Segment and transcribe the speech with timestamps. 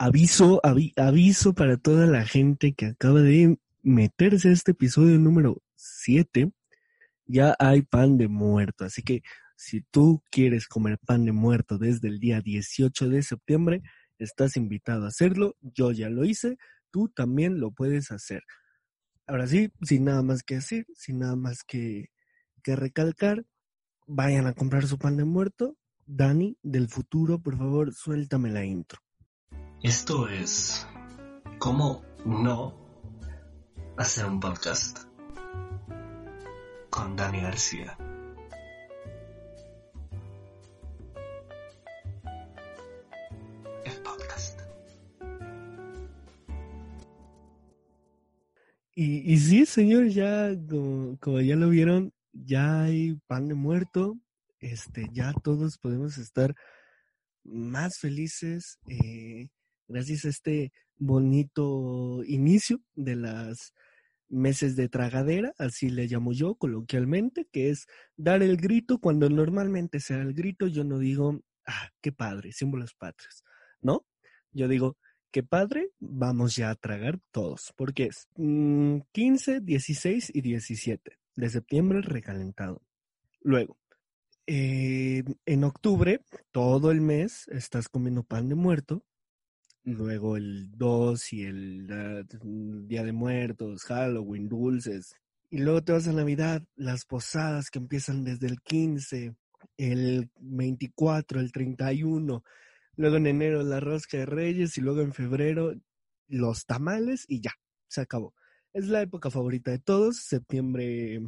[0.00, 0.62] aviso,
[0.96, 6.50] aviso para toda la gente que acaba de meterse a este episodio número 7.
[7.26, 9.22] Ya hay pan de muerto, así que
[9.56, 13.82] si tú quieres comer pan de muerto desde el día 18 de septiembre,
[14.18, 15.54] estás invitado a hacerlo.
[15.60, 16.56] Yo ya lo hice,
[16.90, 18.42] tú también lo puedes hacer.
[19.26, 22.08] Ahora sí, sin nada más que decir, sin nada más que,
[22.62, 23.44] que recalcar,
[24.06, 25.76] vayan a comprar su pan de muerto.
[26.06, 28.98] Dani, del futuro, por favor, suéltame la intro.
[29.82, 30.86] Esto es
[31.58, 32.74] cómo no
[33.96, 35.04] hacer un podcast
[36.90, 37.96] con Dani García.
[43.86, 44.60] El podcast.
[48.94, 50.50] Y, y sí, señor, ya
[51.20, 54.18] como, ya lo vieron, ya hay pan de muerto.
[54.58, 56.54] Este, ya todos podemos estar
[57.44, 58.78] más felices.
[58.86, 59.48] Eh,
[59.90, 63.74] gracias a este bonito inicio de las
[64.28, 70.00] meses de tragadera, así le llamo yo coloquialmente, que es dar el grito cuando normalmente
[70.00, 73.42] se da el grito, yo no digo, ah, qué padre, símbolos patrios,
[73.80, 74.06] ¿no?
[74.52, 74.96] Yo digo,
[75.32, 81.50] qué padre, vamos ya a tragar todos, porque es 15, mm, 16 y 17 de
[81.50, 82.82] septiembre recalentado.
[83.40, 83.78] Luego,
[84.46, 89.04] eh, en octubre, todo el mes estás comiendo pan de muerto,
[89.84, 95.14] luego el 2 y el mm, Día de Muertos, Halloween, dulces.
[95.50, 99.34] Y luego te vas a Navidad, las posadas que empiezan desde el 15,
[99.76, 102.44] el 24, el 31,
[102.96, 105.74] luego en enero la rosca de reyes y luego en febrero
[106.28, 107.52] los tamales y ya,
[107.88, 108.34] se acabó.
[108.72, 111.20] Es la época favorita de todos, septiembre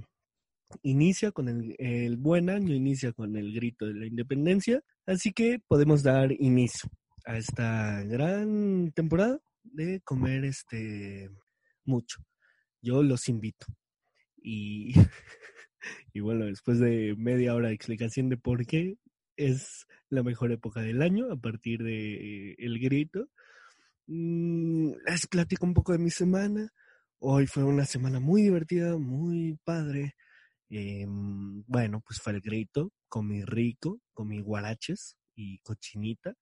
[0.82, 6.02] inicia con el buen año, inicia con el grito de la independencia, así que podemos
[6.02, 6.88] dar inicio
[7.24, 11.30] a esta gran temporada de comer este
[11.84, 12.24] mucho.
[12.80, 13.66] Yo los invito.
[14.42, 14.92] Y,
[16.12, 18.98] y bueno, después de media hora de explicación de por qué
[19.36, 23.28] es la mejor época del año a partir de el grito,
[24.06, 26.72] mm, les platico un poco de mi semana.
[27.18, 30.16] Hoy fue una semana muy divertida, muy padre.
[30.70, 36.36] Em, bueno, pues fue el grito, comí rico, comí guaraches y cochinita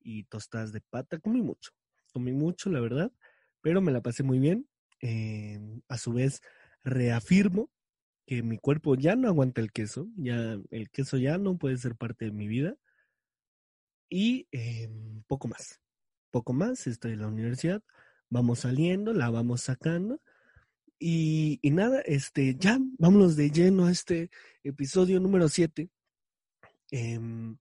[0.00, 1.18] y tostadas de pata.
[1.18, 1.72] Comí mucho,
[2.12, 3.12] comí mucho, la verdad,
[3.60, 4.68] pero me la pasé muy bien.
[5.00, 6.42] Em, a su vez,
[6.84, 7.70] reafirmo
[8.26, 11.96] que mi cuerpo ya no aguanta el queso, ya el queso ya no puede ser
[11.96, 12.76] parte de mi vida.
[14.08, 15.80] Y em, poco más,
[16.30, 17.82] poco más, estoy en la universidad,
[18.28, 20.20] vamos saliendo, la vamos sacando.
[20.98, 24.30] Y, y nada, este, ya vámonos de lleno a este
[24.64, 25.90] episodio número 7.
[26.90, 27.56] Eh, em,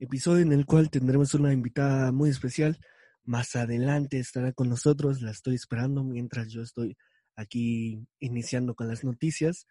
[0.00, 2.78] episodio en el cual tendremos una invitada muy especial.
[3.24, 6.96] Más adelante estará con nosotros, la estoy esperando mientras yo estoy
[7.36, 9.66] aquí iniciando con las noticias.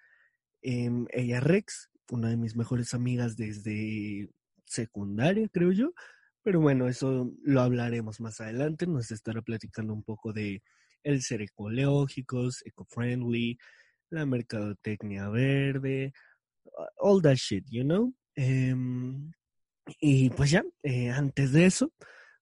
[0.62, 4.30] Em, ella Rex, una de mis mejores amigas desde
[4.66, 5.94] secundaria, creo yo.
[6.44, 8.88] Pero bueno, eso lo hablaremos más adelante.
[8.88, 10.62] Nos estará platicando un poco de
[11.04, 13.58] el ser ecológicos, eco-friendly,
[14.12, 16.14] la mercadotecnia verde,
[16.98, 18.14] all that shit, you know.
[18.36, 19.32] Em,
[20.00, 21.94] y pues ya, eh, antes de eso,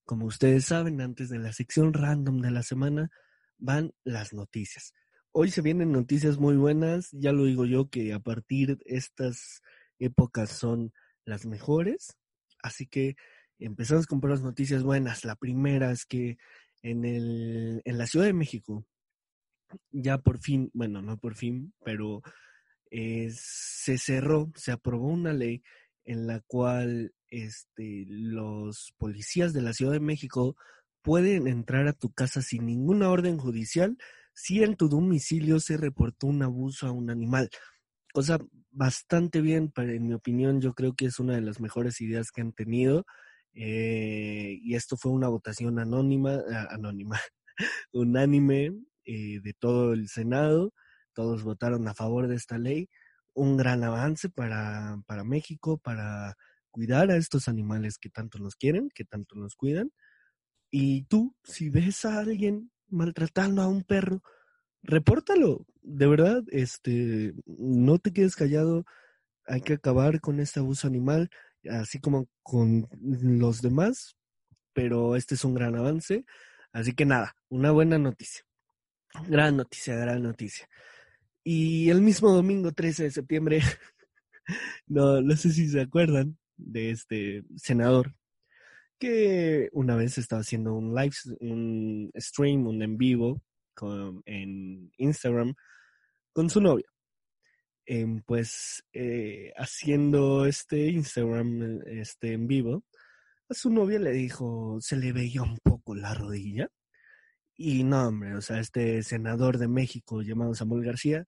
[0.05, 3.09] como ustedes saben, antes de la sección random de la semana,
[3.57, 4.93] van las noticias.
[5.31, 9.61] Hoy se vienen noticias muy buenas, ya lo digo yo que a partir de estas
[9.99, 10.93] épocas son
[11.25, 12.17] las mejores,
[12.63, 13.15] así que
[13.59, 15.25] empezamos con las noticias buenas.
[15.25, 16.37] La primera es que
[16.81, 18.85] en, el, en la Ciudad de México,
[19.91, 22.21] ya por fin, bueno, no por fin, pero
[22.89, 25.61] eh, se cerró, se aprobó una ley
[26.07, 30.55] en la cual este, los policías de la Ciudad de México
[31.03, 33.97] pueden entrar a tu casa sin ninguna orden judicial
[34.33, 37.49] si en tu domicilio se reportó un abuso a un animal.
[38.13, 38.39] Cosa
[38.71, 42.31] bastante bien, pero en mi opinión yo creo que es una de las mejores ideas
[42.31, 43.05] que han tenido.
[43.53, 47.19] Eh, y esto fue una votación anónima, anónima,
[47.91, 48.71] unánime
[49.03, 50.71] eh, de todo el Senado.
[51.13, 52.87] Todos votaron a favor de esta ley.
[53.37, 56.35] Un gran avance para, para México, para
[56.71, 59.91] cuidar a estos animales que tanto nos quieren, que tanto nos cuidan.
[60.71, 64.23] Y tú, si ves a alguien maltratando a un perro,
[64.81, 65.67] repórtalo.
[65.83, 68.85] De verdad, este, no te quedes callado.
[69.45, 71.29] Hay que acabar con este abuso animal,
[71.69, 74.17] así como con los demás.
[74.73, 76.25] Pero este es un gran avance.
[76.71, 78.43] Así que nada, una buena noticia.
[79.27, 80.67] Gran noticia, gran noticia.
[81.49, 83.61] Y el mismo domingo 13 de septiembre,
[84.87, 88.13] no, no sé si se acuerdan, de este senador
[88.99, 93.41] que una vez estaba haciendo un live, un stream, un en vivo
[93.73, 95.55] con, en Instagram
[96.33, 96.89] con su novia.
[97.85, 102.83] Em, pues eh, haciendo este Instagram este en vivo,
[103.47, 106.67] a su novia le dijo, se le veía un poco la rodilla.
[107.55, 111.25] Y no, hombre, o sea, este senador de México llamado Samuel García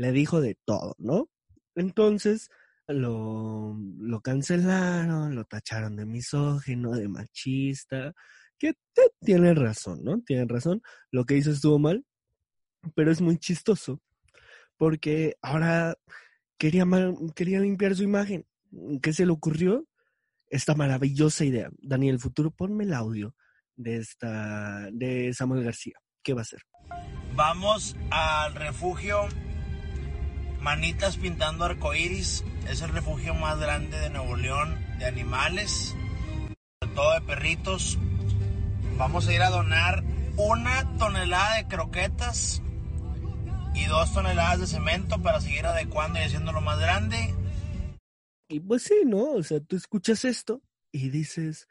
[0.00, 1.28] le dijo de todo, ¿no?
[1.74, 2.48] Entonces
[2.88, 8.14] lo, lo cancelaron, lo tacharon de misógino, de machista,
[8.58, 8.72] que
[9.20, 10.22] tiene razón, ¿no?
[10.22, 10.80] Tiene razón,
[11.10, 12.06] lo que hizo estuvo mal,
[12.94, 14.00] pero es muy chistoso,
[14.78, 15.94] porque ahora
[16.56, 16.86] quería,
[17.34, 18.46] quería limpiar su imagen.
[19.02, 19.86] ¿Qué se le ocurrió?
[20.48, 21.70] Esta maravillosa idea.
[21.78, 23.34] Daniel Futuro, ponme el audio
[23.76, 25.94] de esta de Samuel García.
[26.22, 26.62] ¿Qué va a hacer?
[27.36, 29.28] Vamos al refugio
[30.60, 32.44] Manitas Pintando Arcoiris.
[32.68, 35.96] Es el refugio más grande de Nuevo León de animales,
[36.80, 37.98] sobre todo de perritos.
[38.98, 40.04] Vamos a ir a donar
[40.36, 42.62] una tonelada de croquetas
[43.74, 47.34] y dos toneladas de cemento para seguir adecuando y haciéndolo más grande.
[48.48, 49.32] Y pues sí, ¿no?
[49.32, 50.60] O sea, tú escuchas esto
[50.92, 51.68] y dices,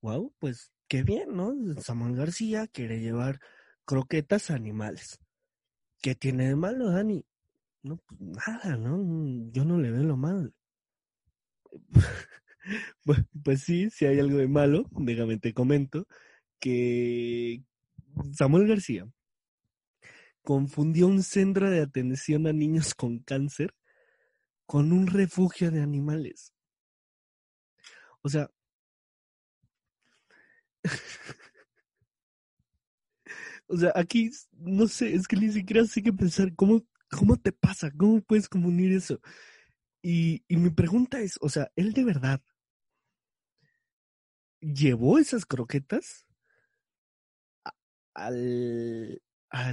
[0.00, 1.52] wow, pues qué bien, ¿no?
[1.82, 3.40] Samuel García quiere llevar
[3.84, 5.18] croquetas a animales.
[6.00, 7.26] ¿Qué tiene de malo, Dani?
[7.84, 9.50] No, pues nada, ¿no?
[9.52, 10.52] Yo no le veo lo mal.
[13.04, 16.06] pues, pues sí, si hay algo de malo, déjame te comento,
[16.60, 17.62] que
[18.32, 19.06] Samuel García
[20.42, 23.74] confundió un centro de atención a niños con cáncer
[24.66, 26.52] con un refugio de animales.
[28.22, 28.48] O sea,
[33.66, 36.54] o sea, aquí no sé, es que ni siquiera sé qué pensar.
[36.54, 36.82] ¿Cómo
[37.14, 37.90] ¿Cómo te pasa?
[37.96, 39.20] ¿Cómo puedes comunir eso?
[40.02, 42.42] Y, mi pregunta es, o sea, ¿él de verdad
[44.60, 46.26] llevó esas croquetas
[48.14, 48.30] a,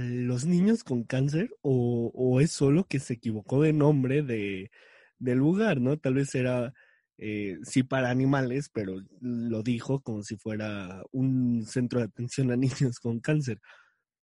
[0.00, 4.70] los niños con cáncer o, es solo que se equivocó de nombre de,
[5.18, 5.98] del lugar, ¿no?
[5.98, 6.72] Tal vez era,
[7.18, 12.56] eh, sí, para animales, pero lo dijo como si fuera un centro de atención a
[12.56, 13.60] niños con cáncer.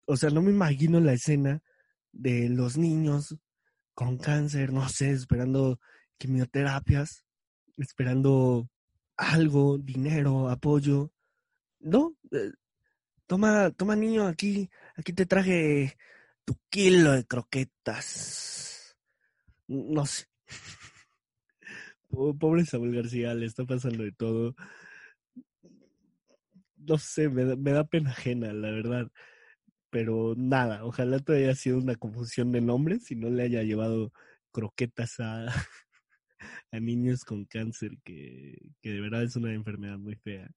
[0.06, 1.62] O sea, no me imagino la escena
[2.16, 3.36] de los niños
[3.94, 5.80] con cáncer, no sé, esperando
[6.18, 7.26] quimioterapias,
[7.78, 8.70] esperando
[9.18, 11.12] algo, dinero, apoyo.
[11.80, 12.52] No, eh,
[13.28, 15.98] toma, toma niño, aquí, aquí te traje
[16.46, 18.98] tu kilo de croquetas.
[19.68, 20.26] No sé.
[22.40, 24.56] Pobre Samuel García, le está pasando de todo.
[26.78, 29.12] No sé, me me da pena ajena, la verdad
[29.96, 34.12] pero nada, ojalá te haya sido una confusión de nombres y no le haya llevado
[34.52, 35.48] croquetas a,
[36.82, 40.52] niños con cáncer, que, que, de verdad es una enfermedad muy fea.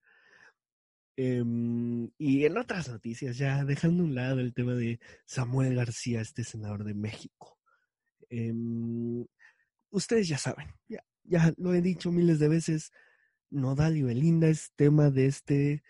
[1.17, 6.21] Em, y en otras noticias, ya dejando a un lado el tema de Samuel García,
[6.21, 7.61] este senador de México.
[8.31, 9.25] Em,
[9.91, 12.91] ustedes ya saben, ya, ya lo he dicho miles de veces,
[13.51, 15.85] Nodal y Belinda es tema de este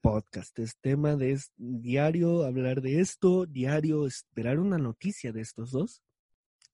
[0.00, 6.02] podcast, es tema de diario hablar de esto, diario esperar una noticia de estos dos.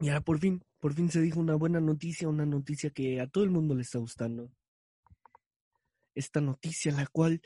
[0.00, 3.26] Y ahora por fin, por fin se dijo una buena noticia, una noticia que a
[3.26, 4.50] todo el mundo le está gustando.
[6.14, 7.40] Esta noticia, la cual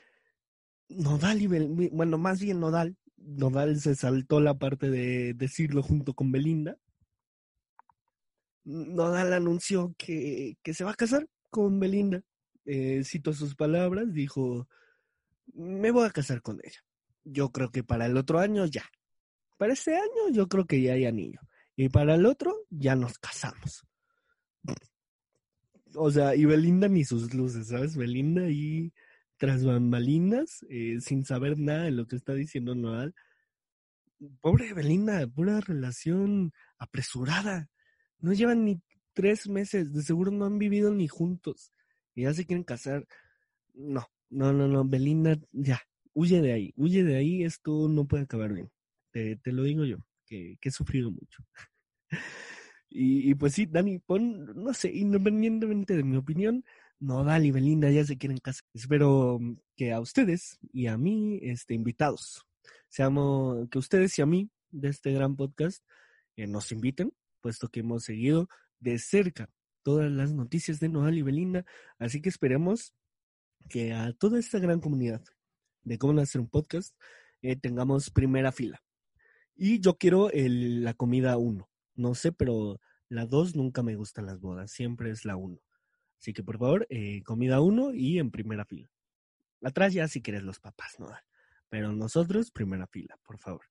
[0.88, 6.32] Nodal y bueno, más bien Nodal, Nodal se saltó la parte de decirlo junto con
[6.32, 6.78] Belinda.
[8.64, 12.22] Nodal anunció que, que se va a casar con Belinda.
[12.64, 14.68] Eh, cito sus palabras, dijo,
[15.54, 16.84] me voy a casar con ella.
[17.24, 18.84] Yo creo que para el otro año ya.
[19.56, 21.40] Para este año yo creo que ya hay anillo.
[21.76, 23.86] Y para el otro ya nos casamos.
[25.94, 27.96] O sea, y Belinda ni sus luces, ¿sabes?
[27.96, 28.92] Belinda y
[29.36, 33.14] tras bambalinas, eh, sin saber nada de lo que está diciendo Noal.
[34.40, 37.70] Pobre Belinda, pura relación apresurada.
[38.18, 41.72] No llevan ni tres meses, de seguro no han vivido ni juntos.
[42.14, 43.06] Y ya se quieren casar.
[43.74, 45.80] No, no, no, no, Belinda, ya,
[46.14, 48.70] huye de ahí, huye de ahí, esto no puede acabar bien.
[49.10, 51.42] Te, te lo digo yo, que, que he sufrido mucho.
[52.90, 56.64] y, y, pues sí, Dani, pon, no sé, independientemente de mi opinión,
[57.00, 58.64] no, Dani Belinda ya se quieren casar.
[58.74, 59.38] Espero
[59.76, 62.44] que a ustedes y a mí, este, invitados,
[62.88, 65.82] seamos, que ustedes y a mí, de este gran podcast,
[66.36, 68.48] eh, nos inviten, puesto que hemos seguido
[68.80, 69.48] de cerca
[69.82, 71.64] todas las noticias de Nodal y Belinda,
[71.98, 72.92] así que esperemos
[73.68, 75.22] que a toda esta gran comunidad
[75.82, 76.94] de cómo hacer un podcast
[77.42, 78.82] eh, tengamos primera fila.
[79.54, 81.68] Y yo quiero la comida uno.
[81.94, 85.60] No sé, pero la dos nunca me gustan las bodas, siempre es la uno.
[86.20, 88.90] Así que por favor, eh, comida uno y en primera fila.
[89.62, 91.10] Atrás ya si quieres los papás, ¿no?
[91.68, 93.64] Pero nosotros, primera fila, por favor.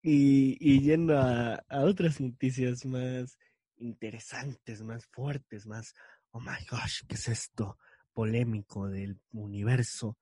[0.00, 3.36] Y, y yendo a, a otras noticias más
[3.76, 5.94] interesantes, más fuertes, más,
[6.32, 7.78] oh my gosh, ¿qué es esto?
[8.12, 10.18] Polémico del universo.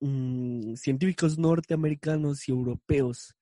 [0.00, 3.34] Mm, científicos norteamericanos y europeos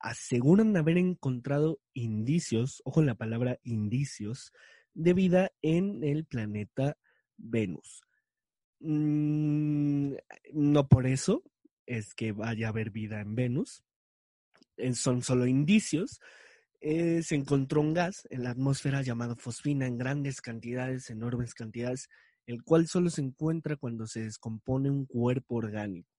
[0.00, 4.52] aseguran haber encontrado indicios, ojo en la palabra indicios,
[4.94, 6.96] de vida en el planeta
[7.36, 8.02] Venus.
[8.80, 10.14] Mm,
[10.52, 11.44] no por eso
[11.86, 13.84] es que vaya a haber vida en Venus,
[14.76, 16.20] eh, son solo indicios.
[16.84, 22.08] Eh, se encontró un gas en la atmósfera llamado fosfina en grandes cantidades, enormes cantidades,
[22.44, 26.10] el cual solo se encuentra cuando se descompone un cuerpo orgánico.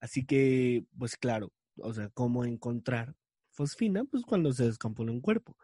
[0.00, 3.14] Así que, pues claro, o sea, ¿cómo encontrar
[3.50, 4.04] fosfina?
[4.06, 5.54] Pues cuando se descompone un cuerpo.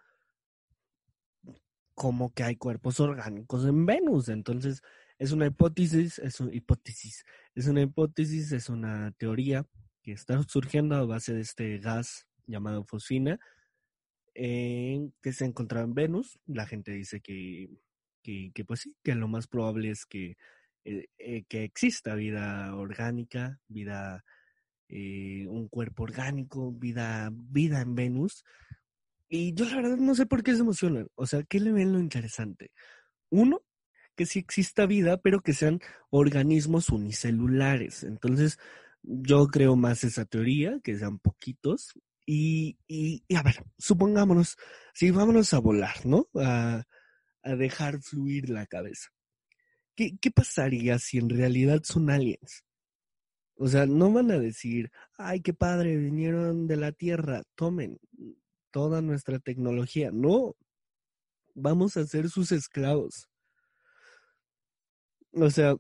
[1.95, 4.29] Como que hay cuerpos orgánicos en Venus.
[4.29, 4.83] Entonces,
[5.19, 9.67] es una hipótesis, es una hipótesis, es una hipótesis, es una teoría
[10.03, 13.39] que está surgiendo a base de este gas llamado fosfina,
[14.35, 16.39] que se ha encontrado en Venus.
[16.47, 17.69] La gente dice que,
[18.23, 20.37] que, pues sí, que lo más probable es que,
[20.85, 24.25] eh, eh, que exista vida orgánica, vida,
[24.89, 28.45] eh, un cuerpo orgánico, vida, vida en Venus.
[29.29, 31.09] Y yo la verdad no sé por qué se emocionan.
[31.15, 32.73] O sea, ¿qué le ven lo interesante?
[33.31, 33.63] Uno,
[34.17, 35.81] que sí exista vida, pero que sean
[36.11, 38.03] organismos unicelulares.
[38.03, 38.59] Entonces,
[39.03, 41.95] yo creo más esa teoría, que sean poquitos.
[42.33, 44.57] Y, y, a ver, supongámonos,
[44.95, 46.29] sí, vámonos a volar, ¿no?
[46.37, 46.85] A,
[47.43, 49.09] a dejar fluir la cabeza.
[49.97, 52.65] ¿Qué, ¿Qué pasaría si en realidad son aliens?
[53.57, 57.99] O sea, no van a decir, ay, qué padre, vinieron de la Tierra, tomen
[58.71, 60.13] toda nuestra tecnología.
[60.13, 60.55] No,
[61.57, 63.29] vamos a ser sus esclavos.
[65.33, 65.75] O sea,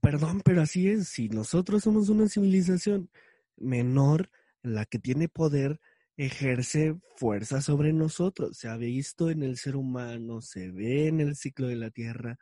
[0.00, 1.08] Perdón, pero así es.
[1.08, 3.10] Si nosotros somos una civilización
[3.56, 4.30] menor,
[4.66, 5.80] la que tiene poder,
[6.16, 8.56] ejerce fuerza sobre nosotros.
[8.58, 12.38] Se ha visto en el ser humano, se ve en el ciclo de la Tierra.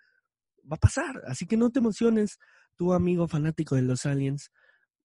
[0.70, 1.22] Va a pasar.
[1.26, 2.38] Así que no te emociones,
[2.76, 4.50] tu amigo fanático de los aliens.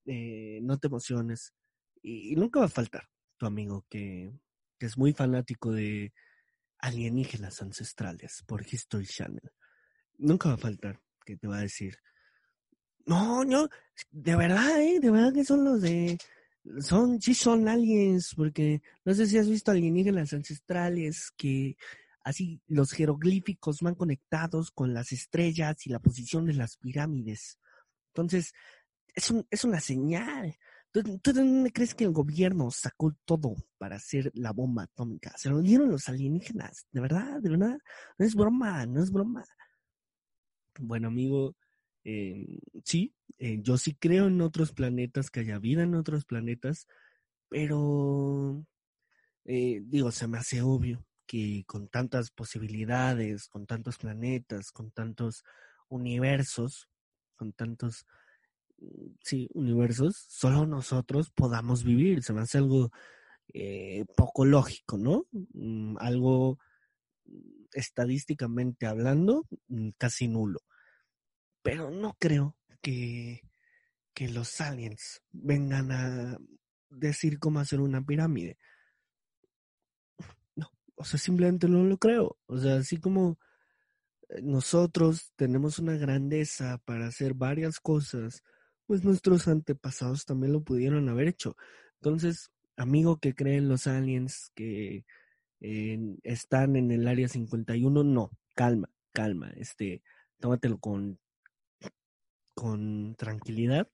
[0.05, 1.53] Eh, no te emociones.
[2.01, 4.31] Y, nunca va a faltar tu amigo que,
[4.77, 6.13] que es muy fanático de
[6.79, 9.51] alienígenas ancestrales por History Channel.
[10.17, 11.97] Nunca va a faltar que te va a decir,
[13.05, 13.69] no, no,
[14.11, 14.99] de verdad, ¿eh?
[14.99, 16.17] De verdad que son los de...
[16.81, 21.77] Son, sí son aliens, porque no sé si has visto alienígenas ancestrales que
[22.23, 27.57] así los jeroglíficos van conectados con las estrellas y la posición de las pirámides.
[28.13, 28.53] Entonces,
[29.15, 30.57] es, un, es una señal.
[30.91, 35.33] ¿Tú, ¿Tú dónde crees que el gobierno sacó todo para hacer la bomba atómica?
[35.37, 37.77] Se lo dieron los alienígenas, de verdad, de verdad.
[38.17, 39.45] No es broma, no es broma.
[40.79, 41.55] Bueno, amigo,
[42.03, 42.47] eh,
[42.83, 46.87] sí, eh, yo sí creo en otros planetas, que haya vida en otros planetas,
[47.49, 48.65] pero
[49.45, 55.43] eh, digo, se me hace obvio que con tantas posibilidades, con tantos planetas, con tantos
[55.89, 56.89] universos,
[57.35, 58.05] con tantos,
[58.79, 62.23] mm, sí, universos, solo nosotros podamos vivir.
[62.23, 62.91] Se me hace algo
[64.15, 65.25] poco lógico, ¿no?
[65.53, 66.59] Mm, algo
[67.25, 69.47] mm, estadísticamente hablando,
[69.97, 70.61] casi nulo.
[71.61, 73.41] Pero no creo que,
[74.13, 76.37] que los aliens vengan a
[76.89, 78.57] decir cómo hacer una pirámide.
[80.55, 82.37] No, o sea, simplemente no lo creo.
[82.47, 83.39] O sea, así como
[84.29, 88.43] eh, nosotros tenemos una grandeza para hacer varias cosas,
[88.85, 91.55] pues nuestros antepasados también lo pudieron haber hecho.
[91.95, 95.05] Entonces, amigo que cree en los aliens que
[96.23, 100.01] están en el área 51, no, calma, calma, este,
[100.39, 101.19] tómatelo con
[102.59, 103.89] con tranquilidad,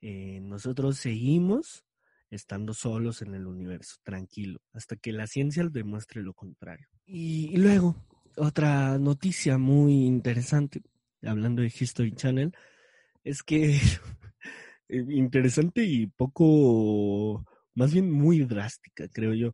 [0.00, 1.84] eh, nosotros seguimos
[2.30, 6.88] estando solos en el universo, tranquilo, hasta que la ciencia demuestre lo contrario.
[7.04, 8.02] Y, luego,
[8.38, 10.80] otra noticia muy interesante,
[11.22, 12.56] hablando de History Channel,
[13.22, 13.76] es que
[14.88, 19.52] eh, interesante y poco, más bien muy drástica, creo yo.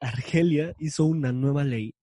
[0.00, 1.94] Argelia hizo una nueva ley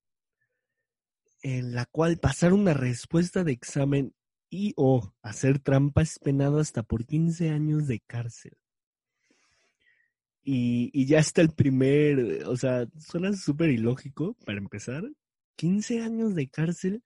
[1.42, 4.14] en la cual pasar una respuesta de examen
[4.52, 8.58] y o hacer trampa es penado hasta por 15 años de cárcel.
[10.44, 15.04] Y, ya está el primer, o sea, suena súper ilógico para empezar.
[15.56, 17.04] 15 años de cárcel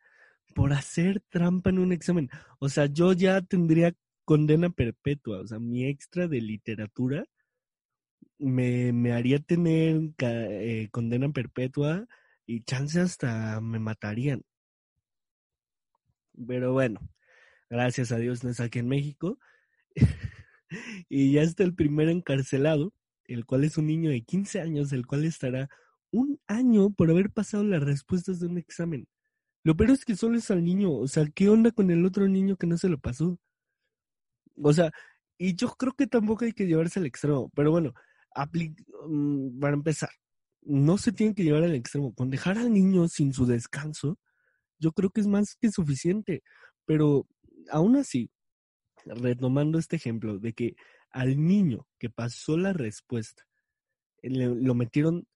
[0.56, 2.30] por hacer trampa en un examen.
[2.60, 3.94] O sea, yo ya tendría
[4.25, 5.42] condena perpetua.
[5.42, 7.25] O sea, mi extra de literatura
[8.40, 12.08] me, me haría tener eh, condena perpetua
[12.48, 14.44] y chance hasta me matarían.
[16.48, 17.00] Pero bueno,
[17.70, 19.40] gracias a Dios no es aquí en México.
[21.10, 22.94] y ya está el primer encarcelado,
[23.26, 25.70] el cual es un niño de 15 años, el cual estará
[26.12, 29.08] un año por haber pasado las respuestas de un examen.
[29.64, 32.28] Lo peor es que solo es al niño, o sea, ¿qué onda con el otro
[32.28, 33.40] niño que no se lo pasó?
[34.62, 34.92] O sea,
[35.38, 37.94] y yo creo que tampoco hay que llevarse al extremo, pero bueno,
[39.08, 40.10] mm, para empezar,
[40.66, 42.14] no se tiene que llevar al extremo.
[42.14, 44.20] Con dejar al niño sin su descanso,
[44.80, 46.44] yo creo que es más que suficiente.
[46.86, 47.28] Pero
[47.70, 48.30] aún así,
[49.06, 50.76] retomando este ejemplo de que
[51.12, 53.48] al niño que pasó la respuesta,
[54.22, 55.28] lo metieron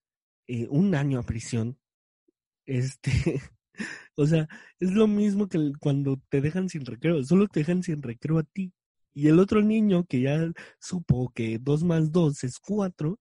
[0.46, 1.78] eh, un año a prisión,
[2.66, 3.40] este,
[4.16, 8.02] o sea, es lo mismo que cuando te dejan sin recreo, solo te dejan sin
[8.02, 8.72] recreo a ti.
[9.12, 13.18] Y el otro niño que ya supo que dos más dos es cuatro,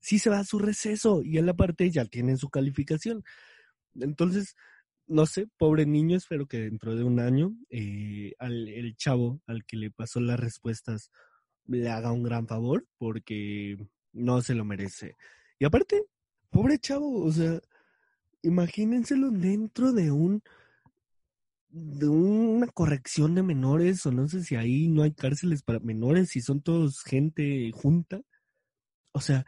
[0.00, 3.24] sí se va a su receso y en la parte ya tiene su calificación.
[3.94, 4.56] Entonces,
[5.06, 9.64] no sé, pobre niño, espero que dentro de un año eh, al, el chavo al
[9.64, 11.10] que le pasó las respuestas
[11.66, 13.76] le haga un gran favor porque
[14.12, 15.16] no se lo merece.
[15.58, 16.04] Y aparte,
[16.50, 17.60] pobre chavo, o sea,
[18.42, 20.42] imagínenselo dentro de un
[21.72, 26.28] de una corrección de menores, o no sé si ahí no hay cárceles para menores,
[26.30, 28.20] si son todos gente junta.
[29.12, 29.46] O sea,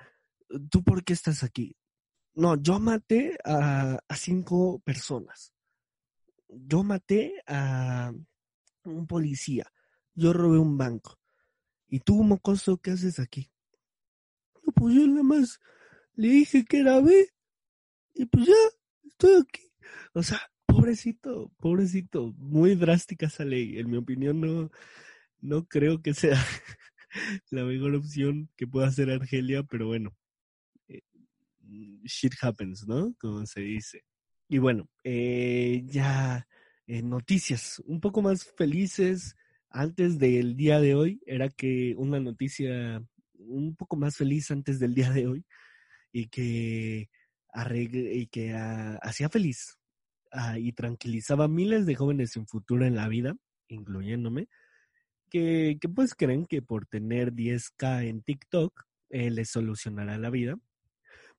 [0.71, 1.77] ¿tú por qué estás aquí?
[2.37, 5.53] No, yo maté a, cinco personas.
[6.49, 8.13] Yo maté a
[8.85, 9.73] un policía.
[10.15, 11.19] Yo robé un banco.
[11.89, 13.51] ¿Y tú, mocoso, qué haces aquí?
[14.65, 15.61] No, pues yo nada más
[16.15, 17.29] le dije que era B.
[18.15, 18.55] Y pues ya,
[19.05, 19.73] estoy aquí.
[20.13, 23.79] O sea, pobrecito, pobrecito, muy drástica esa ley.
[23.79, 24.71] En mi opinión, no,
[25.41, 26.37] no creo que sea
[27.51, 30.17] la mejor opción que pueda hacer Argelia, pero bueno,
[32.05, 33.15] shit happens, ¿no?
[33.19, 34.05] Como se dice.
[34.49, 36.47] Y bueno, eh, ya
[36.87, 39.37] eh, noticias un poco más felices
[39.71, 41.21] antes del día de hoy.
[41.27, 43.03] Era que una noticia
[43.35, 45.45] un poco más feliz antes del día de hoy
[46.13, 47.09] y que,
[47.71, 48.55] y que
[49.03, 49.79] hacía feliz
[50.37, 53.37] Ah, y tranquilizaba a miles de jóvenes sin futuro en la vida,
[53.69, 54.49] incluyéndome,
[55.31, 60.57] que, que pues creen que por tener 10k en TikTok eh, les solucionará la vida.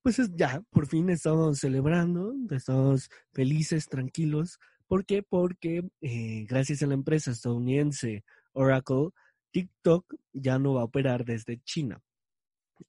[0.06, 4.60] Pues ya, por fin estamos celebrando, estamos felices, tranquilos.
[4.86, 5.24] ¿Por qué?
[5.24, 9.10] Porque eh, gracias a la empresa estadounidense Oracle,
[9.50, 12.04] TikTok ya no va a operar desde China.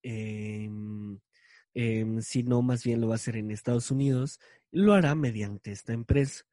[0.02, 0.68] Eh,
[2.20, 4.38] sino más bien lo va a hacer en Estados Unidos
[4.70, 6.44] lo hará mediante esta empresa.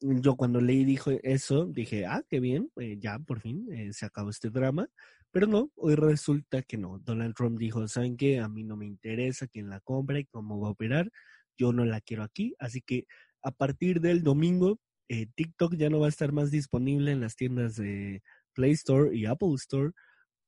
[0.00, 4.04] Yo cuando leí dijo eso, dije, ah, qué bien, eh, ya por fin eh, se
[4.04, 4.90] acabó este drama.
[5.32, 6.98] Pero no, hoy resulta que no.
[7.00, 8.40] Donald Trump dijo, ¿saben qué?
[8.40, 11.10] A mí no me interesa quién la compra y cómo va a operar.
[11.58, 12.54] Yo no la quiero aquí.
[12.58, 13.06] Así que
[13.42, 17.36] a partir del domingo, eh, TikTok ya no va a estar más disponible en las
[17.36, 18.22] tiendas de
[18.54, 19.92] Play Store y Apple Store.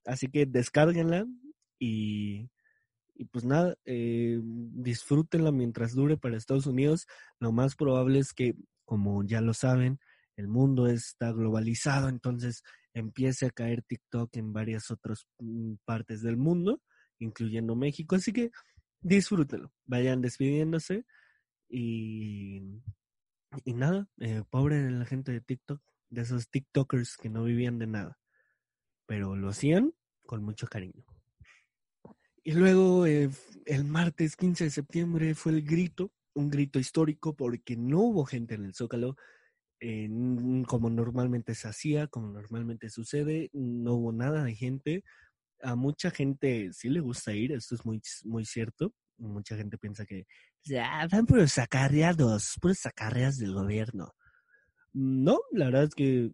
[0.05, 1.27] Así que descárguenla
[1.79, 2.49] y
[3.27, 7.07] pues nada, eh, disfrútenla mientras dure para Estados Unidos.
[7.41, 9.99] Lo más probable es que, como ya lo saben,
[10.39, 12.63] el mundo está globalizado, entonces
[12.95, 16.81] empiece a caer TikTok en varias otras mm, partes del mundo,
[17.19, 18.15] incluyendo México.
[18.15, 18.53] Así que
[19.01, 21.05] disfrútenlo, vayan despidiéndose
[21.69, 22.63] y,
[23.65, 27.89] y nada, eh, pobre la gente de TikTok, de esos TikTokers que no vivían de
[27.89, 28.17] nada,
[29.07, 29.93] pero lo hacían
[30.25, 31.05] con mucho cariño.
[32.45, 33.29] Y luego eh,
[33.67, 38.55] el martes 15 de septiembre fue el grito, un grito histórico porque no hubo gente
[38.55, 39.17] en el Zócalo,
[40.67, 45.05] como normalmente se hacía, como normalmente sucede, no hubo nada de gente.
[45.63, 48.93] A mucha gente sí le gusta ir, esto es muy, muy cierto.
[49.19, 50.27] Mucha gente piensa que
[50.65, 54.15] ya van por los acarreados, puros acarreas del gobierno.
[54.93, 56.31] No, la verdad es que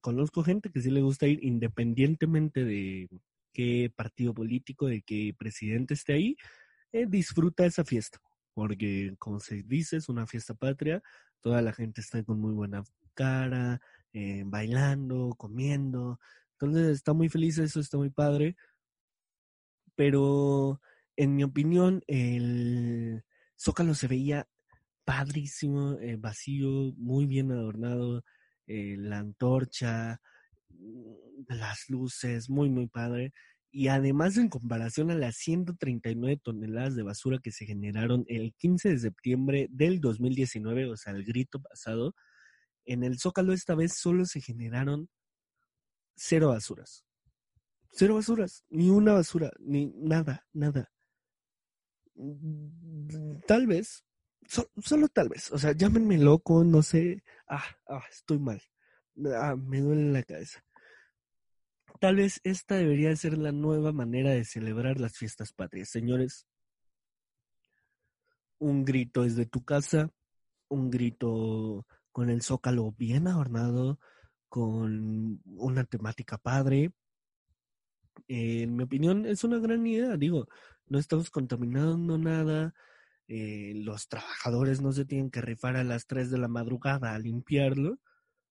[0.00, 3.08] conozco gente que sí le gusta ir independientemente de,
[3.58, 6.36] qué partido político, de qué presidente esté ahí,
[6.92, 8.20] eh, disfruta esa fiesta.
[8.54, 11.02] Porque, como se dice, es una fiesta patria,
[11.40, 13.80] toda la gente está con muy buena cara,
[14.12, 16.20] eh, bailando, comiendo.
[16.52, 18.56] Entonces está muy feliz, eso está muy padre.
[19.94, 20.80] Pero,
[21.16, 23.24] en mi opinión, el
[23.58, 24.48] Zócalo se veía
[25.04, 28.24] padrísimo, eh, vacío, muy bien adornado,
[28.66, 30.20] la antorcha,
[31.48, 33.32] las luces, muy, muy padre.
[33.70, 38.90] Y además, en comparación a las 139 toneladas de basura que se generaron el 15
[38.90, 42.14] de septiembre del 2019, o sea, el grito pasado,
[42.86, 45.10] en el Zócalo esta vez solo se generaron
[46.16, 47.04] cero basuras.
[47.92, 50.90] Cero basuras, ni una basura, ni nada, nada.
[53.46, 54.04] Tal vez,
[54.82, 58.60] solo tal vez, o sea, llámenme loco, no sé, ah, ah, estoy mal
[59.26, 60.62] ah, me duele la cabeza.
[62.00, 65.88] Tal vez esta debería ser la nueva manera de celebrar las fiestas patrias.
[65.88, 66.46] Señores,
[68.58, 70.10] un grito desde tu casa,
[70.68, 73.98] un grito con el zócalo bien adornado,
[74.48, 76.92] con una temática padre.
[78.28, 80.16] en mi opinión, es una gran idea.
[80.16, 80.48] Digo,
[80.86, 82.74] no estamos contaminando nada.
[83.28, 87.18] eh, los trabajadores no se tienen que rifar a las 3 de la madrugada a
[87.18, 87.98] limpiarlo,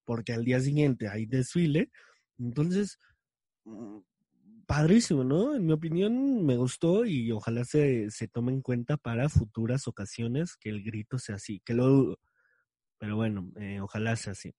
[0.05, 1.91] porque al día siguiente hay desfile.
[2.39, 2.99] Entonces,
[4.67, 5.55] padrísimo, ¿no?
[5.55, 10.57] En mi opinión me gustó y ojalá se, se tome en cuenta para futuras ocasiones
[10.57, 12.19] que el grito sea así, que lo dudo.
[12.99, 14.53] Pero bueno, eh, ojalá sea así.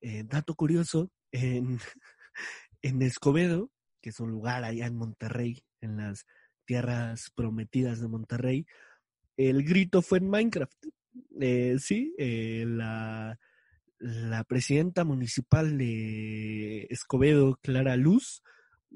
[0.00, 1.78] Eh, dato curioso, en,
[2.82, 3.70] en Escobedo,
[4.00, 6.24] que es un lugar allá en Monterrey, en las
[6.64, 8.66] tierras prometidas de Monterrey,
[9.36, 10.86] el grito fue en Minecraft.
[11.40, 13.38] Eh, sí, la,
[14.02, 18.42] la presidenta municipal de Escobedo, Clara Luz,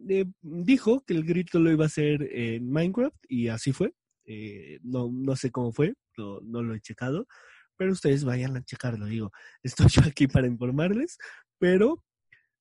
[0.09, 3.95] eh, dijo que el grito lo iba a hacer en Minecraft y así fue.
[4.25, 7.29] Eh, no, no sé cómo fue, no, lo he checado,
[7.77, 9.07] pero ustedes vayan a checarlo.
[9.07, 9.31] Digo,
[9.63, 11.19] estoy yo aquí para informarles,
[11.59, 12.03] pero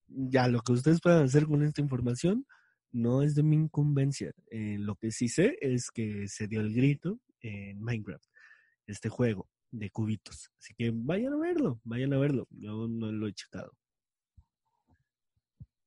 [0.07, 2.45] ya lo que ustedes puedan hacer con esta información
[2.91, 4.33] no es de mi incumbencia.
[4.51, 8.25] Eh, lo que sí sé es que se dio el grito en Minecraft,
[8.85, 10.51] este juego de cubitos.
[10.59, 12.47] Así que vayan a verlo, vayan a verlo.
[12.51, 13.73] Yo no lo he checado.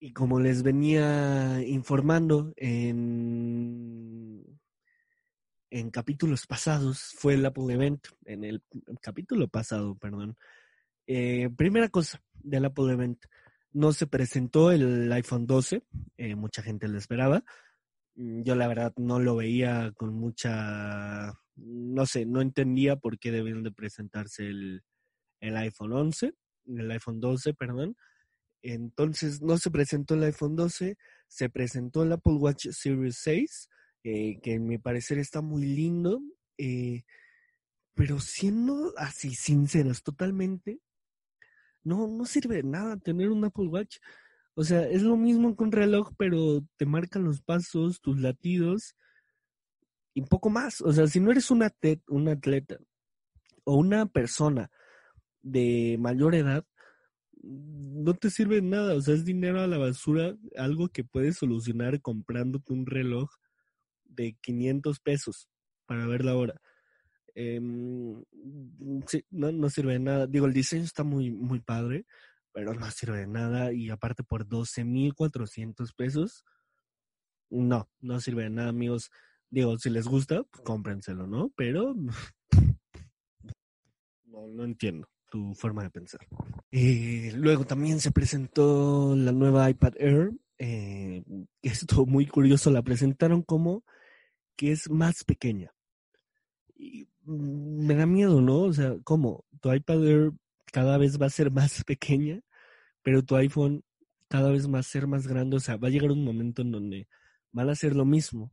[0.00, 4.44] Y como les venía informando en,
[5.70, 8.62] en capítulos pasados, fue el Apple Event, en el
[9.00, 10.36] capítulo pasado, perdón.
[11.06, 13.24] Eh, primera cosa del Apple Event,
[13.72, 15.82] no se presentó el iPhone 12,
[16.16, 17.42] eh, mucha gente lo esperaba.
[18.14, 23.30] Mm, Yo la verdad no lo veía con mucha, no sé, no entendía por qué
[23.30, 24.82] debían de presentarse el,
[25.40, 26.32] el iPhone 11,
[26.66, 27.96] el iPhone 12, perdón.
[28.62, 30.96] Entonces no se presentó el iPhone 12,
[31.28, 33.68] se presentó el Apple Watch Series 6,
[34.04, 36.20] eh, que en mi parecer está muy lindo,
[36.58, 37.02] eh,
[37.94, 40.80] pero siendo así sinceros totalmente,
[41.84, 43.98] no, no sirve de nada tener un Apple Watch.
[44.54, 48.96] O sea, es lo mismo que un reloj, pero te marcan los pasos, tus latidos
[50.14, 50.80] y poco más.
[50.80, 52.78] O sea, si no eres un atleta, un atleta
[53.64, 54.70] o una persona
[55.42, 56.64] de mayor edad,
[57.42, 58.94] no te sirve de nada.
[58.94, 63.30] O sea, es dinero a la basura, algo que puedes solucionar comprándote un reloj
[64.04, 65.48] de 500 pesos
[65.86, 66.60] para ver la hora.
[67.34, 68.24] Em,
[69.06, 70.26] sí, no, no sirve de nada.
[70.26, 72.04] Digo, el diseño está muy, muy padre,
[72.52, 73.72] pero no sirve de nada.
[73.72, 76.44] Y aparte por 12,400 pesos,
[77.50, 79.10] no, no sirve de nada, amigos.
[79.50, 81.50] Digo, si les gusta, pues cómprenselo, ¿no?
[81.56, 81.94] Pero
[84.26, 86.20] no, no entiendo tu forma de pensar.
[86.70, 90.32] Eh, luego también se presentó la nueva iPad Air.
[90.58, 91.22] Eh,
[91.62, 93.84] esto muy curioso, la presentaron como
[94.56, 95.72] que es más pequeña.
[96.76, 98.62] Y mm, me da miedo, ¿no?
[98.62, 99.44] O sea, ¿cómo?
[99.60, 100.32] Tu iPad Air
[100.72, 102.40] cada vez va a ser más pequeña,
[103.02, 103.84] pero tu iPhone
[104.28, 105.56] cada vez va a ser más grande.
[105.56, 107.08] O sea, va a llegar un momento en donde
[107.52, 108.52] van a hacer lo mismo.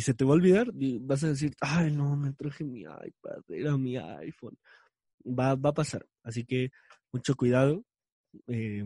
[0.00, 2.80] Y se te va a olvidar y vas a decir, ay, no, me traje mi
[2.80, 4.56] iPad, era mi iPhone.
[5.26, 6.06] Va, va a pasar.
[6.22, 6.70] Así que
[7.12, 7.84] mucho cuidado.
[8.46, 8.82] eh,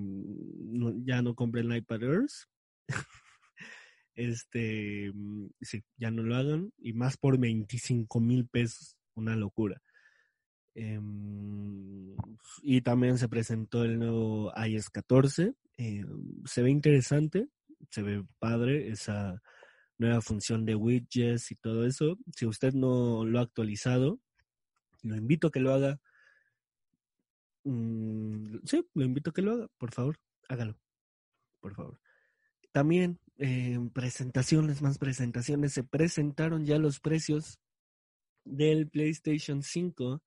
[1.06, 2.48] ya no compren iPad Airs.
[4.16, 6.72] este, mm, sí, ya no lo hagan.
[6.78, 8.96] Y más por 25 mil pesos.
[9.14, 9.80] Una locura.
[10.74, 12.16] Em,
[12.60, 15.54] y también se presentó el nuevo iOS 14.
[15.78, 16.04] eh,
[16.44, 17.46] se ve interesante,
[17.90, 19.40] se ve padre esa
[19.98, 22.18] nueva función de widgets y todo eso.
[22.34, 24.20] Si usted no lo ha actualizado,
[25.02, 26.00] lo invito a que lo haga.
[27.64, 30.78] Mm, sí, lo invito a que lo haga, por favor, hágalo,
[31.60, 31.98] por favor.
[32.72, 37.58] También eh, presentaciones, más presentaciones, se presentaron ya los precios
[38.44, 40.22] del PlayStation 5,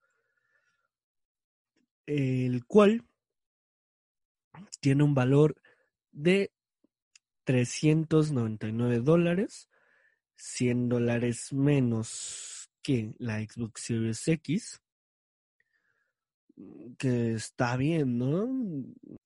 [2.08, 3.06] el cual
[4.80, 5.62] tiene un valor
[6.12, 6.52] de
[7.48, 9.70] 399 dólares,
[10.36, 14.82] 100 dólares menos que la Xbox Series X,
[16.98, 18.50] que está bien, ¿no?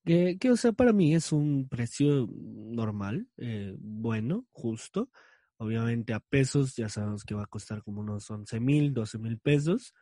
[0.06, 5.10] Que, que, o sea, para mí es un precio normal, eh, bueno, justo.
[5.58, 9.40] Obviamente a pesos ya sabemos que va a costar como unos 11 mil, 12 mil
[9.40, 9.96] pesos,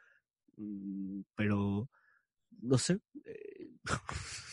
[0.57, 1.89] mm, pero
[2.61, 3.69] no sé, eh,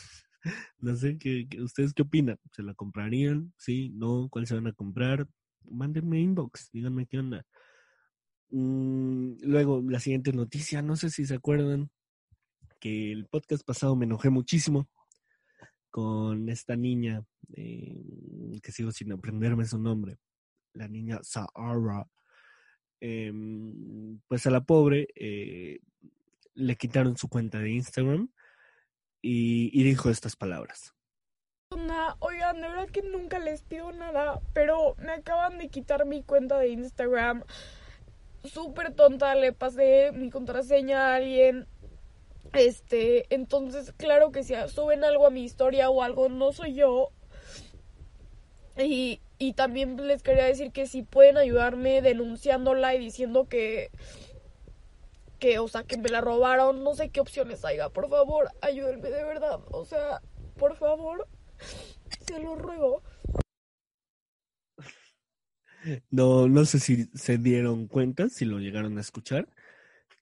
[0.79, 2.39] no sé, ¿qué, ¿ustedes qué opinan?
[2.51, 3.53] ¿Se la comprarían?
[3.57, 3.91] ¿Sí?
[3.95, 4.27] ¿No?
[4.29, 5.27] ¿Cuál se van a comprar?
[5.69, 7.45] Mándenme inbox, díganme qué onda.
[8.49, 11.89] Mm, luego, la siguiente noticia, no sé si se acuerdan
[12.79, 14.87] que el podcast pasado me enojé muchísimo
[15.89, 17.23] con esta niña,
[17.55, 20.17] eh, que sigo sin aprenderme su nombre,
[20.73, 22.07] la niña Sahara.
[22.99, 25.79] Em, pues a la pobre eh,
[26.55, 28.29] le quitaron su cuenta de Instagram
[29.21, 30.93] y, dijo estas palabras.
[32.19, 36.57] Oigan, de verdad que nunca les pido nada, pero me acaban de quitar mi cuenta
[36.57, 37.43] de Instagram.
[38.43, 41.67] Súper tonta, le pasé mi contraseña a alguien.
[42.53, 47.11] Este, entonces, claro que si suben algo a mi historia o algo, no soy yo.
[48.77, 53.89] Y, y también les quería decir que si pueden ayudarme denunciándola y diciendo que
[55.39, 59.09] que, o sea, que me la robaron, no sé qué opciones haya, por favor, ayúdenme
[59.09, 60.21] de verdad, o sea,
[60.57, 61.27] por favor,
[62.27, 63.03] se lo ruego.
[66.09, 69.47] No, no sé si se dieron cuenta, si lo llegaron a escuchar,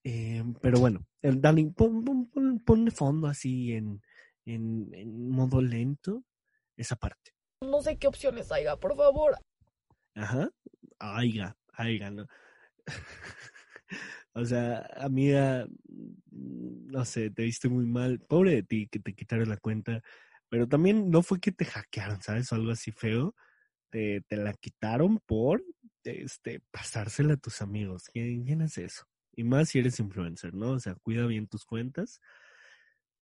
[0.03, 4.01] eh, pero bueno, el Dani, pon, pon, pon, fondo así en,
[4.45, 6.23] en, en modo lento
[6.77, 7.33] esa parte.
[7.61, 9.37] No sé qué opciones haya, por favor.
[10.13, 10.49] Ajá,
[10.99, 12.27] haiga, haiga, ¿no?
[14.35, 18.19] O sea, amiga, mm, no sé, te viste muy mal.
[18.19, 20.01] Pobre de ti que te quitaron la cuenta.
[20.49, 22.51] Pero también no fue que te hackearon, ¿sabes?
[22.51, 23.33] O algo así feo.
[23.91, 25.63] Te, te la quitaron por
[26.03, 28.05] este, pasársela a tus amigos.
[28.13, 29.05] ¿Quién, ¿Quién hace eso?
[29.35, 30.71] Y más si eres influencer, ¿no?
[30.71, 32.21] O sea, cuida bien tus cuentas.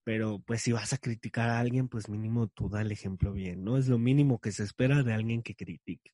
[0.04, 3.64] Pero pues si vas a criticar a alguien, pues mínimo tú da el ejemplo bien,
[3.64, 3.78] ¿no?
[3.78, 6.12] Es lo mínimo que se espera de alguien que critique.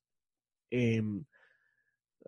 [0.70, 1.02] Eh,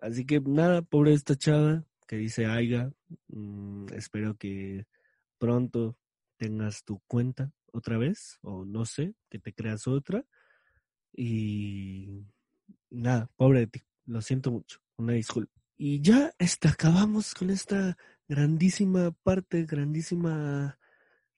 [0.01, 2.91] así que nada, pobre esta chava, que dice Aiga.
[3.27, 4.87] Mm, espero que
[5.37, 5.95] pronto
[6.37, 10.25] tengas tu cuenta otra vez, o no sé, que te creas otra.
[11.13, 12.25] Y
[12.89, 15.53] nada, pobre de ti, lo siento mucho, una disculpa.
[15.77, 17.95] Y ya este, acabamos con esta
[18.27, 20.79] grandísima parte, grandísima,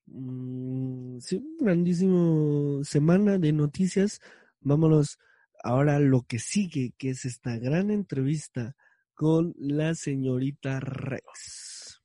[0.06, 4.22] mmm, sí, grandísima semana de noticias.
[4.62, 5.20] Vámonos
[5.62, 8.74] ahora a lo que sigue, que es esta gran entrevista
[9.22, 12.02] con la señorita Rex.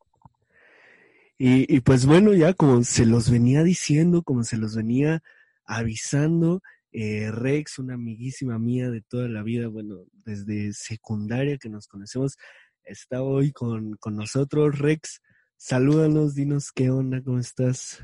[1.38, 5.22] Y, y, pues bueno, ya como se los venía diciendo, como se los venía
[5.64, 6.60] avisando,
[6.92, 12.36] eh, Rex, una amiguísima mía de toda la vida, bueno, desde secundaria que nos conocemos,
[12.84, 14.78] está hoy con, con nosotros.
[14.78, 15.22] Rex,
[15.56, 17.98] salúdanos, dinos qué onda, ¿cómo estás?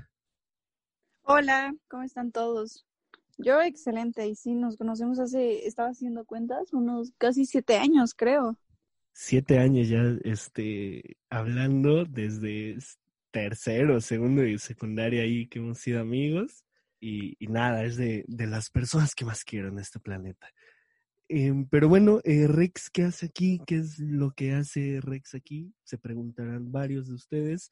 [1.21, 2.87] Hola, ¿cómo están todos?
[3.37, 8.57] Yo excelente, y sí, nos conocemos hace, estaba haciendo cuentas, unos casi siete años, creo
[9.13, 12.79] siete años ya este, hablando desde
[13.31, 16.65] tercero, segundo y secundaria ahí que hemos sido amigos.
[17.01, 20.49] Y, nada, es de, de, las personas que más quiero en este planeta.
[21.29, 23.61] Eh, pero bueno, eh, Rex, ¿qué hace aquí?
[23.67, 25.75] ¿Qué es lo que hace Rex aquí?
[25.83, 27.71] Se preguntarán varios de ustedes.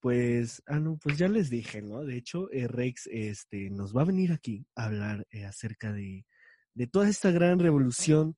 [0.00, 2.04] Pues, ah, no, pues ya les dije, ¿no?
[2.04, 6.26] De hecho, eh, Rex este, nos va a venir aquí a hablar acerca de,
[6.74, 8.36] de toda esta gran revolución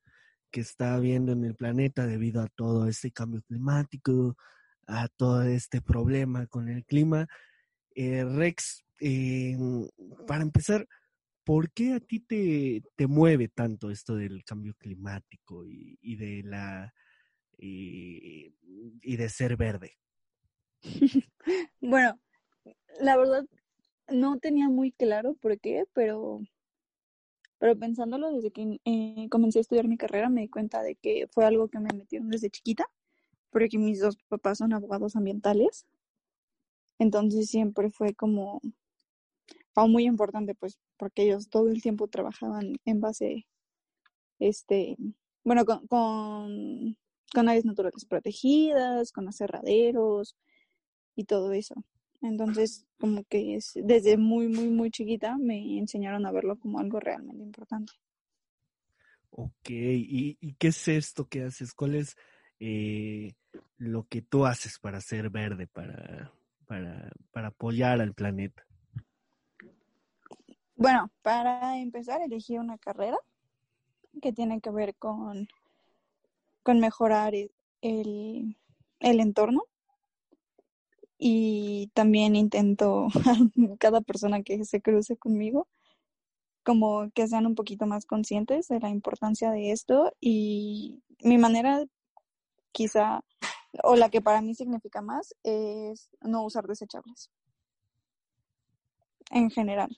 [0.56, 4.38] que está habiendo en el planeta debido a todo este cambio climático,
[4.86, 7.26] a todo este problema con el clima.
[7.94, 9.54] Eh, Rex, eh,
[10.26, 10.88] para empezar,
[11.44, 16.94] ¿por qué a ti te, te, mueve tanto esto del cambio climático y, de la
[17.58, 18.56] y,
[19.02, 19.98] y de ser verde?
[21.82, 22.18] bueno,
[22.98, 23.44] la verdad
[24.08, 26.40] no tenía muy claro por qué, pero
[27.58, 31.26] pero pensándolo desde que eh, comencé a estudiar mi carrera me di cuenta de que
[31.30, 32.86] fue algo que me metieron desde chiquita,
[33.50, 35.86] porque mis dos papás son abogados ambientales.
[36.98, 38.60] Entonces siempre fue como
[39.86, 43.46] muy importante, pues, porque ellos todo el tiempo trabajaban en base,
[44.38, 44.96] este,
[45.44, 46.96] bueno, con, con,
[47.34, 50.34] con áreas naturales protegidas, con aserraderos
[51.14, 51.74] y todo eso.
[52.22, 57.00] Entonces, como que es, desde muy, muy, muy chiquita me enseñaron a verlo como algo
[57.00, 57.92] realmente importante.
[59.30, 61.74] Ok, ¿y, y qué es esto que haces?
[61.74, 62.16] ¿Cuál es
[62.58, 63.34] eh,
[63.76, 66.32] lo que tú haces para ser verde, para,
[66.66, 68.66] para, para apoyar al planeta?
[70.74, 73.16] Bueno, para empezar, elegí una carrera
[74.22, 75.48] que tiene que ver con,
[76.62, 78.56] con mejorar el,
[79.00, 79.64] el entorno
[81.18, 83.08] y también intento
[83.78, 85.66] cada persona que se cruce conmigo
[86.62, 91.84] como que sean un poquito más conscientes de la importancia de esto y mi manera
[92.72, 93.24] quizá
[93.84, 97.30] o la que para mí significa más es no usar desechables
[99.30, 99.96] en general.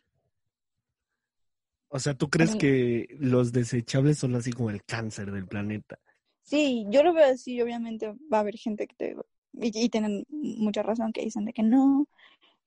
[1.89, 5.99] O sea, ¿tú crees que los desechables son así como el cáncer del planeta?
[6.43, 9.17] Sí, yo lo veo así, obviamente va a haber gente que te
[9.53, 12.07] y, y, tienen mucha razón que dicen de que no,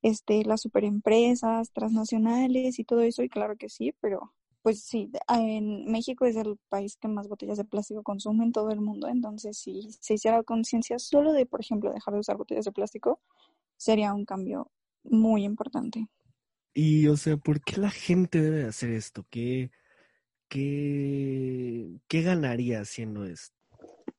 [0.02, 5.86] este, las superempresas transnacionales y todo eso, y claro que sí, pero pues sí, en
[5.86, 9.58] México es el país que más botellas de plástico consume en todo el mundo, entonces
[9.58, 13.20] si se hiciera conciencia solo de, por ejemplo, dejar de usar botellas de plástico,
[13.78, 14.72] sería un cambio
[15.04, 16.08] muy importante.
[16.74, 19.26] Y, o sea, ¿por qué la gente debe hacer esto?
[19.30, 19.72] ¿Qué,
[20.48, 23.56] qué, qué ganaría haciendo esto?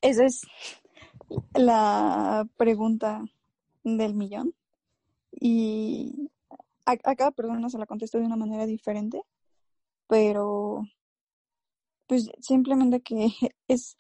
[0.00, 0.42] Esa es
[1.54, 3.24] la pregunta
[3.84, 4.54] del millón.
[5.30, 6.30] Y
[6.86, 9.22] a, a cada persona se la contesto de una manera diferente
[10.12, 10.82] pero
[12.06, 13.28] pues simplemente que
[13.68, 13.96] es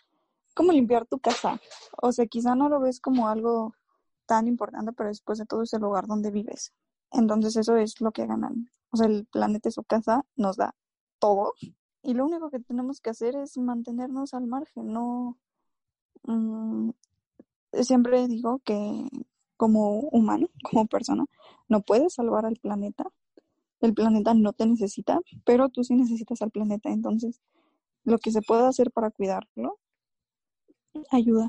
[0.54, 1.58] como limpiar tu casa.
[2.02, 3.74] O sea, quizá no lo ves como algo
[4.26, 6.74] tan importante, pero después de todo es el lugar donde vives.
[7.12, 8.70] Entonces eso es lo que ganan.
[8.90, 10.74] O sea, el planeta su casa, nos da
[11.18, 11.54] todo.
[12.02, 14.92] Y lo único que tenemos que hacer es mantenernos al margen.
[14.92, 15.38] No.
[16.24, 16.90] Mm,
[17.72, 19.08] siempre digo que
[19.56, 21.24] como humano, como persona,
[21.68, 23.04] no puedes salvar al planeta,
[23.80, 26.90] el planeta no te necesita, pero tú sí necesitas al planeta.
[26.90, 27.40] Entonces,
[28.04, 29.78] lo que se puede hacer para cuidarlo,
[31.10, 31.48] ayuda.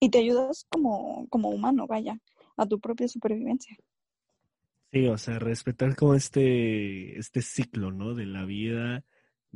[0.00, 2.18] Y te ayudas como, como humano, vaya,
[2.56, 3.76] a tu propia supervivencia.
[4.92, 8.14] Sí, o sea, respetar como este, este ciclo, ¿no?
[8.14, 9.04] De la vida,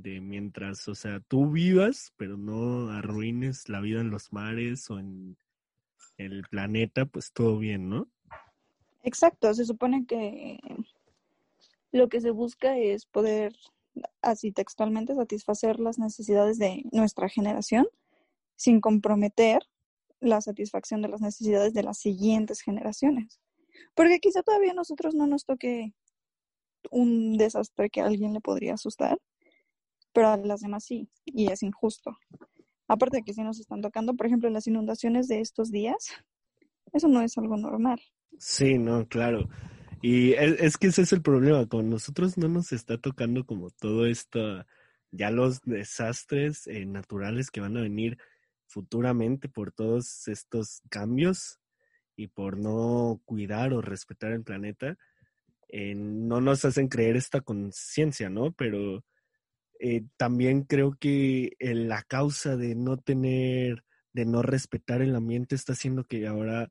[0.03, 4.99] de mientras, o sea, tú vivas, pero no arruines la vida en los mares o
[4.99, 5.37] en
[6.17, 8.09] el planeta, pues todo bien, ¿no?
[9.03, 10.59] Exacto, se supone que
[11.93, 13.55] lo que se busca es poder,
[14.23, 17.87] así textualmente, satisfacer las necesidades de nuestra generación
[18.57, 19.63] sin comprometer
[20.21, 23.41] la satisfacción de las necesidades de las siguientes generaciones.
[23.95, 25.95] Porque quizá todavía a nosotros no nos toque
[26.91, 29.19] un desastre que a alguien le podría asustar,
[30.12, 32.16] pero a las demás sí, y es injusto.
[32.88, 36.12] Aparte de que si nos están tocando, por ejemplo, las inundaciones de estos días,
[36.92, 38.01] eso no es algo normal.
[38.38, 39.49] Sí, no, claro.
[40.03, 44.07] Y es, que ese es el problema, con nosotros no nos está tocando como todo
[44.07, 44.64] esto,
[45.11, 48.18] ya los desastres eh, naturales que van a venir
[48.66, 51.61] futuramente por todos estos cambios
[52.16, 54.96] y por no cuidar o respetar el planeta,
[55.68, 58.53] eh, no nos hacen creer esta conciencia, ¿no?
[58.53, 59.05] Pero
[59.81, 65.73] eh, también creo que la causa de no tener, de no respetar el ambiente está
[65.73, 66.71] haciendo que ahora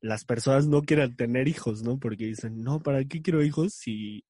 [0.00, 1.98] las personas no quieran tener hijos, ¿no?
[1.98, 4.24] Porque dicen, no, ¿para qué quiero hijos si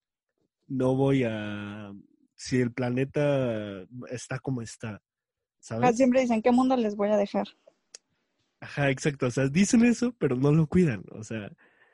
[0.66, 1.92] no voy a,
[2.34, 5.02] si el planeta está como está?
[5.60, 5.96] ¿sabes?
[5.96, 7.46] Siempre dicen, ¿qué mundo les voy a dejar?
[8.60, 9.26] Ajá, exacto.
[9.26, 11.04] O sea, dicen eso, pero no lo cuidan.
[11.12, 11.50] O sea.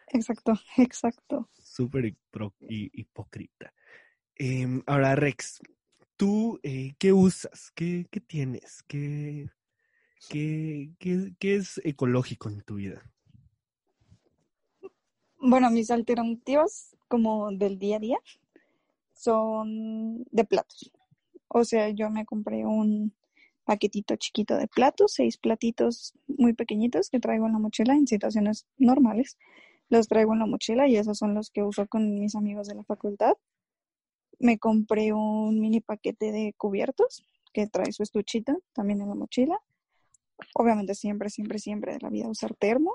[0.08, 1.50] Exacto, exacto.
[1.58, 2.14] Súper
[2.68, 3.72] hipócrita.
[4.34, 5.60] Em, ahora, Rex,
[6.22, 7.72] ¿tú eh, qué usas?
[7.74, 8.84] ¿Qué, qué tienes?
[8.86, 9.50] ¿Qué,
[10.28, 13.02] qué, qué, qué es ecológico en tu vida?
[15.40, 18.18] Bueno, mis alternativas como del día a día
[19.14, 20.92] son de platos.
[21.48, 23.12] O sea, yo me compré un
[23.64, 28.68] paquetito chiquito de platos, seis platitos muy pequeñitos que traigo en la mochila en situaciones
[28.78, 29.38] normales.
[29.88, 32.76] Los traigo en la mochila y esos son los que uso con mis amigos de
[32.76, 33.32] la facultad.
[34.38, 39.58] Me compré un mini paquete de cubiertos que trae su estuchita también en la mochila.
[40.54, 42.94] Obviamente siempre, siempre, siempre de la vida usar termo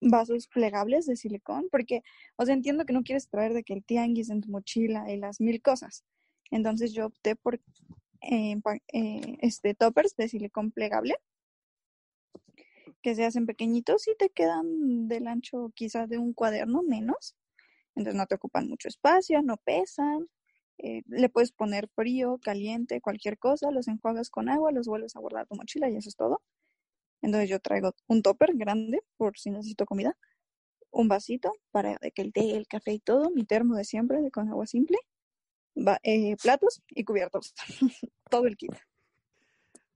[0.00, 2.02] vasos plegables de silicón, porque,
[2.36, 5.16] o sea, entiendo que no quieres traer de que el tianguis en tu mochila y
[5.16, 6.04] las mil cosas.
[6.50, 7.60] Entonces yo opté por
[8.22, 8.56] eh,
[8.92, 11.16] eh, este toppers de silicón plegable
[13.02, 17.36] que se hacen pequeñitos y te quedan del ancho quizás de un cuaderno menos.
[17.94, 20.28] Entonces no te ocupan mucho espacio, no pesan.
[20.78, 25.20] Eh, le puedes poner frío, caliente, cualquier cosa, los enjuagas con agua, los vuelves a
[25.20, 26.42] guardar a tu mochila y eso es todo.
[27.22, 30.16] Entonces yo traigo un topper grande por si necesito comida,
[30.90, 34.48] un vasito para que el té, el café y todo, mi termo de siempre con
[34.48, 34.98] agua simple,
[36.02, 37.54] eh, platos y cubiertos,
[38.30, 38.72] todo el kit.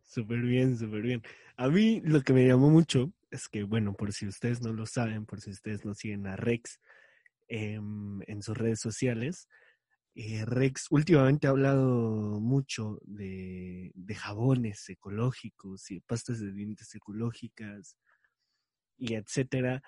[0.02, 1.22] Súper bien, súper bien.
[1.56, 4.86] A mí lo que me llamó mucho es que, bueno, por si ustedes no lo
[4.86, 6.80] saben, por si ustedes no siguen a Rex
[7.48, 9.48] em, en sus redes sociales,
[10.14, 17.96] eh, Rex últimamente ha hablado mucho de, jabones ecológicos y pastas de dientes ecológicas
[18.98, 19.82] y etcétera.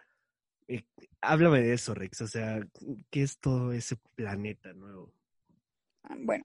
[0.69, 0.85] Eh,
[1.21, 2.21] háblame de eso, Rex.
[2.21, 2.61] O sea,
[3.11, 5.13] ¿qué es todo ese planeta nuevo?
[6.05, 6.45] Ah, bueno,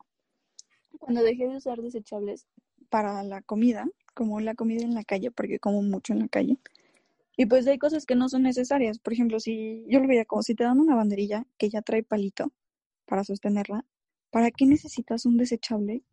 [0.99, 2.47] cuando dejé de usar desechables
[2.89, 6.57] para la comida, como la comida en la calle, porque como mucho en la calle,
[7.38, 8.97] y pues hay cosas que no son necesarias.
[8.97, 12.01] Por ejemplo, si yo lo veía como si te dan una banderilla que ya trae
[12.01, 12.51] palito,
[13.08, 13.86] para sostenerla,
[14.30, 16.03] ¿para qué necesitas un desechable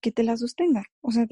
[0.00, 0.84] que te la sostenga?
[1.00, 1.26] O sea,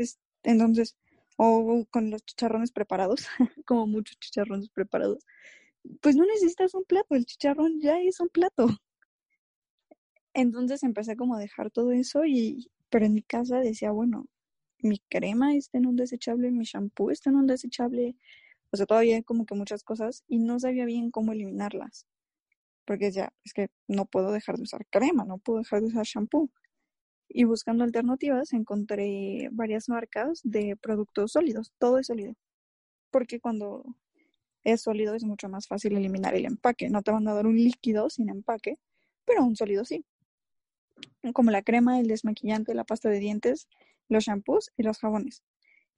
[0.45, 0.97] entonces,
[1.37, 3.27] o con los chicharrones preparados,
[3.67, 5.27] como muchos chicharrones preparados,
[6.01, 8.69] pues no necesitas un plato, el chicharrón ya es un plato.
[10.35, 14.27] Entonces empecé como a dejar todo eso y, pero en mi casa decía, bueno,
[14.79, 18.17] mi crema está en un desechable, mi shampoo está en un desechable,
[18.71, 22.07] o sea, todavía como que muchas cosas y no sabía bien cómo eliminarlas.
[22.85, 26.05] Porque ya, es que no puedo dejar de usar crema, no puedo dejar de usar
[26.05, 26.51] shampoo.
[27.29, 32.35] Y buscando alternativas encontré varias marcas de productos sólidos, todo es sólido.
[33.11, 33.85] Porque cuando
[34.65, 36.89] es sólido es mucho más fácil eliminar el empaque.
[36.89, 38.79] No te van a dar un líquido sin empaque,
[39.25, 40.05] pero un sólido sí.
[41.33, 43.69] Como la crema, el desmaquillante, la pasta de dientes,
[44.09, 45.43] los shampoos y los jabones.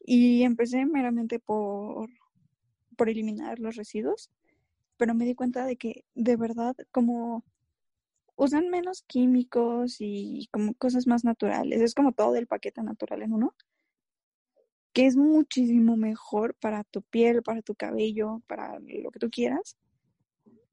[0.01, 2.09] Y empecé meramente por,
[2.97, 4.30] por eliminar los residuos,
[4.97, 7.45] pero me di cuenta de que de verdad como
[8.37, 13.33] usan menos químicos y como cosas más naturales, es como todo el paquete natural en
[13.33, 13.55] uno,
[14.93, 19.77] que es muchísimo mejor para tu piel, para tu cabello, para lo que tú quieras.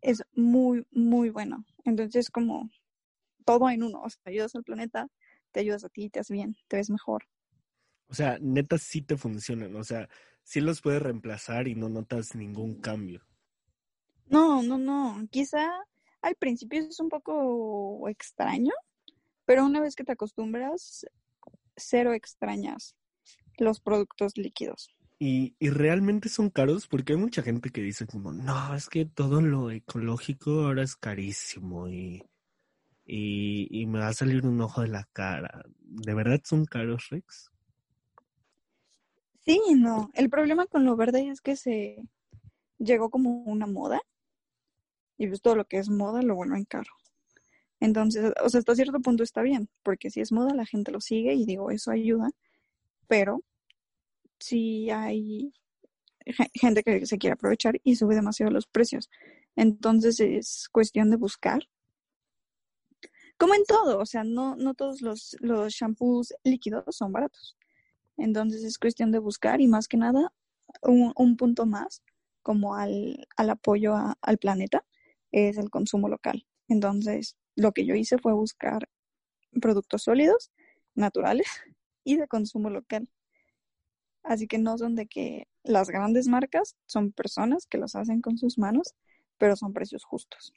[0.01, 1.65] Es muy, muy bueno.
[1.85, 2.69] Entonces, como
[3.45, 5.07] todo en uno, o sea, ayudas al planeta,
[5.51, 7.27] te ayudas a ti, te hace bien, te ves mejor.
[8.07, 10.07] O sea, neta sí te funcionan, o sea,
[10.43, 13.21] sí los puedes reemplazar y no notas ningún cambio.
[14.31, 15.27] No, no, no.
[15.29, 15.69] Quizá
[16.21, 18.71] al principio es un poco extraño,
[19.45, 21.05] pero una vez que te acostumbras,
[21.75, 22.95] cero extrañas
[23.57, 24.89] los productos líquidos.
[25.19, 29.05] Y, y realmente son caros porque hay mucha gente que dice como, no, es que
[29.05, 32.23] todo lo ecológico ahora es carísimo y,
[33.05, 35.63] y, y me va a salir un ojo de la cara.
[35.79, 37.51] ¿De verdad son caros, Rex?
[39.41, 40.09] Sí, no.
[40.13, 41.97] El problema con lo verde es que se
[42.79, 44.01] llegó como una moda
[45.21, 46.91] y pues todo lo que es moda lo vuelven caro.
[47.79, 50.99] Entonces, o sea, hasta cierto punto está bien, porque si es moda la gente lo
[50.99, 52.31] sigue y digo, eso ayuda,
[53.07, 53.43] pero
[54.39, 55.53] si hay
[56.55, 59.11] gente que se quiere aprovechar y sube demasiado los precios.
[59.55, 61.61] Entonces es cuestión de buscar.
[63.37, 67.57] Como en todo, o sea, no, no todos los, los shampoos líquidos son baratos.
[68.17, 70.33] Entonces es cuestión de buscar y más que nada
[70.81, 72.01] un, un punto más
[72.41, 74.83] como al, al apoyo al planeta
[75.31, 76.45] es el consumo local.
[76.67, 78.89] Entonces lo que yo hice fue buscar
[79.61, 80.51] productos sólidos,
[80.95, 81.47] naturales
[82.03, 83.09] y de consumo local.
[84.23, 88.37] Así que no son de que las grandes marcas son personas que los hacen con
[88.37, 88.93] sus manos,
[89.37, 90.53] pero son precios justos.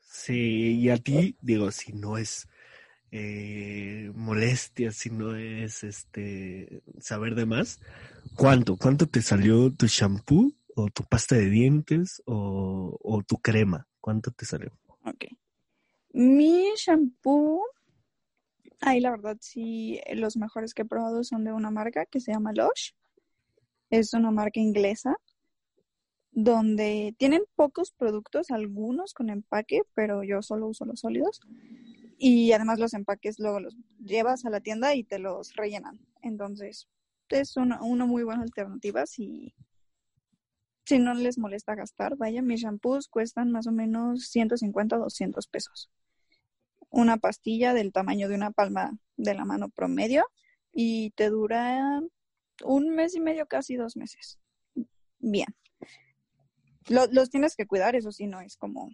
[0.00, 2.48] Sí, y a ti, digo, si no es
[3.10, 7.80] eh, molestia, si no es este saber de más,
[8.34, 8.76] ¿cuánto?
[8.76, 13.88] ¿Cuánto te salió tu shampoo o tu pasta de dientes o, tu crema?
[14.00, 14.70] ¿Cuánto te salió?
[15.04, 15.24] Ok.
[16.12, 17.62] Mi shampoo,
[18.80, 22.32] ahí la verdad sí, los mejores que he probado son de una marca que se
[22.32, 22.92] llama Lush.
[23.90, 25.16] Es una marca inglesa
[26.30, 31.40] donde tienen pocos productos, algunos con empaque, pero yo solo uso los sólidos.
[32.18, 35.98] Y además los empaques luego los llevas a la tienda y te los rellenan.
[36.22, 36.88] Entonces,
[37.30, 39.54] es una, una muy buena alternativa si,
[40.86, 42.16] si no les molesta gastar.
[42.16, 45.90] Vaya, mis shampoos cuestan más o menos 150 o 200 pesos.
[46.90, 50.24] Una pastilla del tamaño de una palma de la mano promedio
[50.72, 52.00] y te dura
[52.64, 54.38] un mes y medio, casi dos meses.
[55.18, 55.48] Bien.
[56.88, 58.90] Lo- los tienes que cuidar, eso sí, no es como,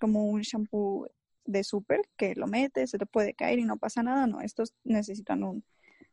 [0.00, 1.08] como un shampoo
[1.46, 4.26] de súper que lo metes, se te puede caer y no pasa nada.
[4.26, 5.64] No, estos necesitan un,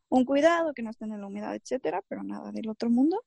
[0.10, 3.24] un cuidado, que no estén en la humedad, etcétera, pero nada del otro mundo.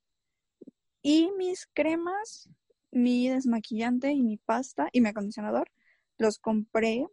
[1.03, 2.49] Y mis cremas,
[2.91, 5.71] mi desmaquillante y mi pasta y mi acondicionador
[6.19, 7.07] los compré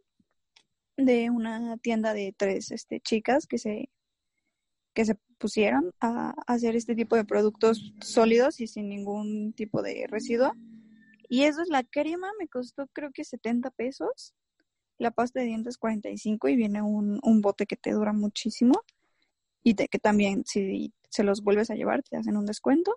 [0.98, 3.90] de una tienda de tres este, chicas que se,
[4.94, 10.06] que se pusieron a hacer este tipo de productos sólidos y sin ningún tipo de
[10.08, 10.54] residuo.
[11.30, 14.34] Y eso es la crema, me costó creo que 70 pesos.
[14.98, 18.82] La pasta de dientes 45 y viene un, un bote que te dura muchísimo.
[19.64, 22.96] Y que también si se los vuelves a llevar te hacen un descuento.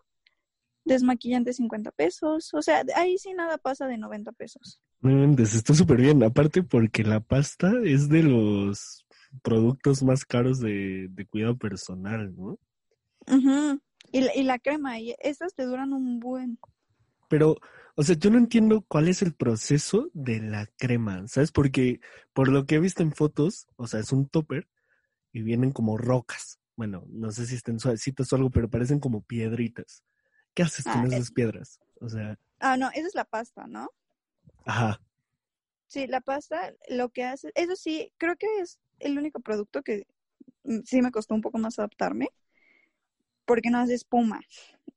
[0.85, 2.53] Desmaquillante 50 pesos.
[2.55, 4.81] O sea, ahí sí nada pasa de 90 pesos.
[5.03, 6.23] Inventes, está súper bien.
[6.23, 9.07] Aparte porque la pasta es de los
[9.43, 12.59] productos más caros de, de cuidado personal, ¿no?
[13.27, 13.81] Ujú.
[14.13, 16.59] y, la, y la crema, y estas te duran un buen.
[17.29, 17.57] Pero,
[17.95, 21.53] o sea, yo no entiendo cuál es el proceso de la crema, ¿sabes?
[21.53, 22.01] Porque
[22.33, 24.69] por lo que he visto en fotos, o sea, es un topper
[25.33, 26.59] y vienen como rocas.
[26.77, 30.03] Bueno, no sé si estén suavecitas o algo, pero parecen como piedritas.
[30.55, 31.81] ¿Qué haces con Ah, esas piedras?
[32.01, 33.89] O sea, Ah, no, esa es la pasta, ¿no?
[34.65, 35.01] ajá.
[35.87, 40.07] Sí, la pasta lo que hace, eso sí, creo que es el único producto que
[40.65, 42.29] mm, sí me costó un poco más adaptarme,
[43.45, 44.41] porque no hace espuma.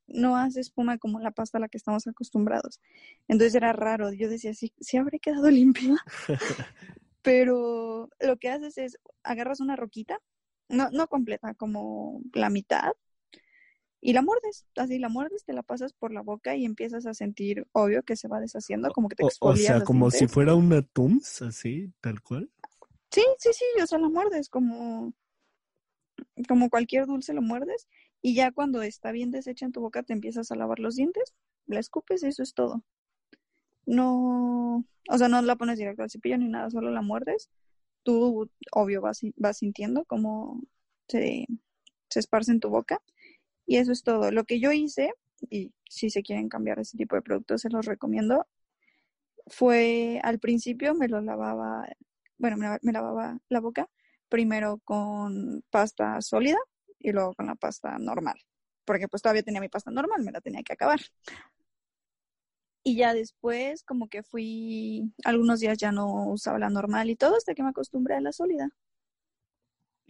[0.08, 2.82] No hace espuma como la pasta a la que estamos acostumbrados.
[3.28, 4.14] Entonces era raro.
[4.14, 5.96] Yo decía, sí, sí habré quedado limpia.
[7.22, 10.20] Pero lo que haces es agarras una roquita,
[10.70, 12.94] no, no completa, como la mitad,
[14.06, 17.14] y la muerdes, así la muerdes, te la pasas por la boca y empiezas a
[17.14, 20.28] sentir, obvio, que se va deshaciendo, como que te O, o exfolias sea, como si
[20.28, 22.52] fuera una Tums, así, tal cual.
[23.12, 25.14] Sí, sí, sí, o sea, la muerdes como,
[26.50, 27.88] como cualquier dulce lo muerdes
[28.22, 31.34] y ya cuando está bien deshecha en tu boca te empiezas a lavar los dientes,
[31.66, 32.84] la escupes y eso es todo.
[33.86, 37.50] No, o sea, no la pones directo al cepillo ni nada, solo la muerdes.
[38.04, 40.62] Tú, obvio, vas, vas sintiendo cómo
[41.08, 41.48] se,
[42.10, 43.02] se esparce en tu boca
[43.66, 44.32] y eso es todo.
[44.32, 45.14] Lo que yo hice,
[45.50, 48.46] y si se quieren cambiar ese tipo de productos, se los recomiendo,
[49.48, 51.88] fue al principio me lo lavaba,
[52.38, 53.90] bueno, me, me lavaba la boca
[54.30, 56.58] primero con pasta sólida
[57.00, 58.36] y luego con la pasta normal,
[58.86, 61.00] porque pues todavía tenía mi pasta normal, me la tenía que acabar.
[62.86, 67.38] Y ya después como que fui, algunos días ya no usaba la normal y todo
[67.38, 68.70] hasta que me acostumbré a la sólida.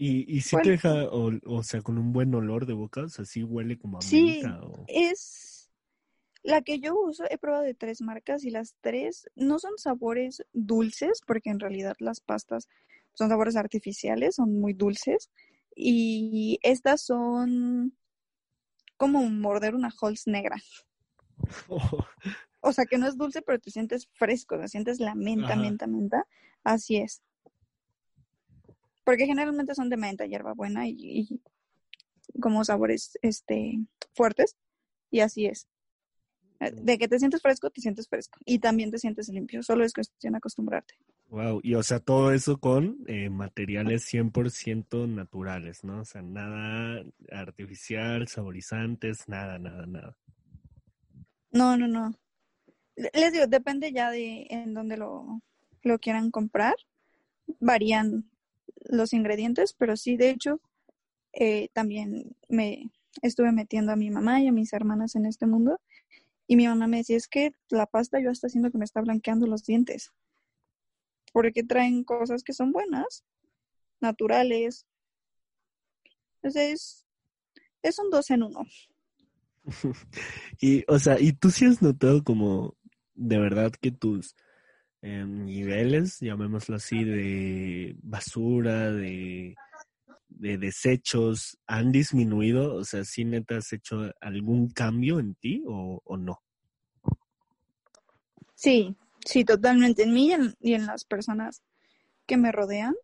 [0.06, 0.64] Y, y si Bueno.
[0.66, 3.78] te deja, o, o sea, con un buen olor de boca, o sea, sí huele
[3.78, 4.86] como a Sí, menta o...
[4.88, 5.72] es
[6.44, 10.44] la que yo uso, he probado de tres marcas y las tres no son sabores
[10.52, 12.68] dulces, porque en realidad las pastas
[13.14, 15.30] son sabores artificiales, son muy dulces.
[15.76, 17.98] Y estas son
[18.98, 20.58] como morder una Halls negra.
[22.66, 25.62] O sea, que no es dulce, pero te sientes fresco, te sientes la menta, Ajá.
[25.62, 26.26] menta, menta.
[26.64, 27.22] Así es.
[29.04, 30.96] Porque generalmente son de menta, hierbabuena y,
[32.34, 33.80] y como sabores este
[34.16, 34.56] fuertes.
[35.12, 35.68] Y así es.
[36.60, 38.40] Eh, De que te sientes fresco, te sientes fresco.
[38.46, 39.64] Y también te sientes limpio.
[39.64, 40.96] Solo es cuestión de acostumbrarte.
[41.30, 46.02] Wow, y o sea, todo eso con eh, materiales 100% naturales, ¿no?
[46.02, 50.16] O sea, nada artificial, saborizantes, nada, nada, nada.
[51.52, 52.14] No, no, no.
[52.96, 55.42] Le- Les digo, depende ya de en dónde lo,
[55.84, 56.76] lo quieran comprar.
[57.60, 58.30] Varían
[58.86, 60.60] los ingredientes, pero sí, de hecho,
[61.34, 62.92] eh, también me
[63.22, 65.80] estuve metiendo a mi mamá y a mis hermanas en este mundo.
[66.48, 69.02] Y mi mamá me decía, es que la pasta yo está haciendo que me está
[69.02, 70.12] blanqueando los dientes.
[71.32, 73.24] Porque traen cosas que son buenas,
[74.00, 74.86] naturales.
[76.36, 77.06] Entonces,
[77.82, 78.66] es un dos en uno.
[80.60, 82.76] Y, o sea, ¿y tú sí has notado como
[83.16, 84.36] de verdad que tus
[85.04, 89.54] eh, niveles, llamémoslo así, de basura, de,
[90.30, 92.76] de desechos, han disminuido?
[92.76, 96.42] O sea, ¿sí neta has hecho algún cambio en ti o, o no?
[98.56, 98.96] Sí,
[99.26, 100.04] sí, totalmente.
[100.04, 101.62] En mí y en, y en las personas
[102.26, 102.96] que me rodean.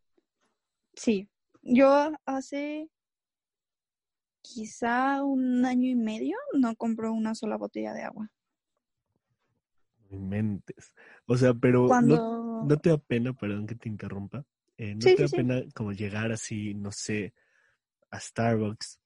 [0.94, 1.28] Sí.
[1.62, 2.90] Yo hace
[4.42, 8.32] quizá un año y medio no compro una sola botella de agua.
[10.10, 10.94] No inventes.
[11.26, 12.64] O sea, pero ¿no, Cuando...
[12.66, 14.46] no te da pena, perdón que te interrumpa,
[14.78, 15.36] eh, no Sí, te da sí, sí.
[15.38, 17.34] pena como llegar así, no sé,
[18.12, 19.00] a Starbucks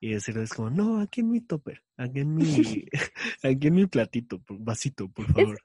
[0.00, 2.44] y decirles como, no, aquí en mi topper, aquí en mi,
[3.42, 5.62] aquí en mi platito, vasito, por favor.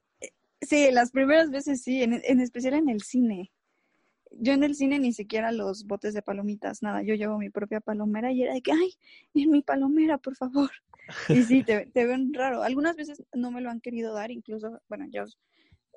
[0.61, 3.51] Sí, las primeras veces sí, en, en especial en el cine.
[4.37, 7.79] Yo en el cine ni siquiera los botes de palomitas, nada, yo llevo mi propia
[7.79, 8.93] palomera y era de que, ay,
[9.33, 10.71] en mi palomera, por favor.
[11.29, 12.63] Y sí, te, te ven raro.
[12.63, 15.25] Algunas veces no me lo han querido dar, incluso, bueno, yo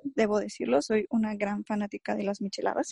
[0.03, 2.91] debo decirlo, soy una gran fanática de las micheladas.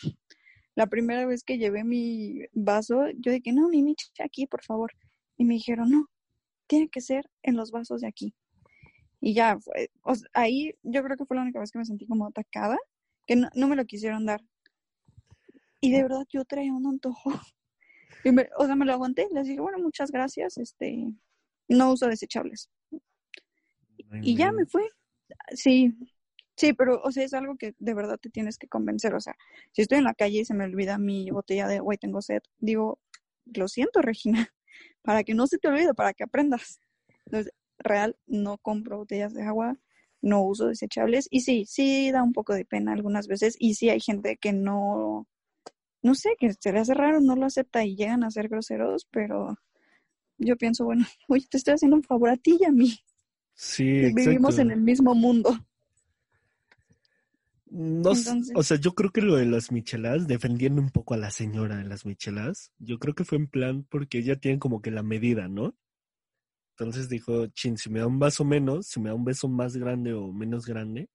[0.76, 4.92] La primera vez que llevé mi vaso, yo dije, no, mi micha aquí, por favor.
[5.38, 6.10] Y me dijeron, no,
[6.68, 8.36] tiene que ser en los vasos de aquí.
[9.20, 11.86] Y ya, fue, o sea, ahí yo creo que fue la única vez que me
[11.86, 12.78] sentí como atacada,
[13.26, 14.42] que no, no me lo quisieron dar.
[15.82, 17.32] Y de verdad yo traía un antojo.
[18.26, 21.14] Me- o sea, me lo aguanté, les dije, bueno, muchas gracias, este,
[21.70, 22.70] no uso desechables.
[24.22, 24.84] Y ya me fue.
[25.54, 25.94] Sí,
[26.56, 29.14] sí, pero, o sea, es algo que de verdad te tienes que convencer.
[29.16, 29.36] O sea,
[29.72, 32.22] si estoy en la calle y se me olvida mi botella de agua y tengo
[32.22, 33.00] sed, digo,
[33.46, 34.50] lo siento, Regina,
[35.04, 36.80] para que no se te olvide, para que aprendas.
[37.26, 39.78] Entonces, real, no compro botellas de agua,
[40.22, 41.28] no uso desechables.
[41.32, 43.56] Y sí, sí da un poco de pena algunas veces.
[43.60, 45.28] Y sí hay gente que no,
[46.08, 49.06] no sé, que se le hace raro, no lo acepta y llegan a ser groseros,
[49.12, 49.58] pero
[50.38, 52.98] yo pienso, bueno, oye, te estoy haciendo un favor a ti y a mí.
[53.54, 53.84] Sí,
[54.16, 55.50] Vivimos en el mismo mundo.
[57.70, 61.18] No, Entonces- o sea, yo creo que lo de las micheladas, defendiendo un poco a
[61.18, 64.82] la señora de las micheladas, yo creo que fue en plan porque ella tiene como
[64.82, 65.76] que la medida, ¿no?
[66.72, 69.76] Entonces dijo, chin, si me da un vaso menos, si me da un beso más
[69.76, 71.10] grande o menos grande,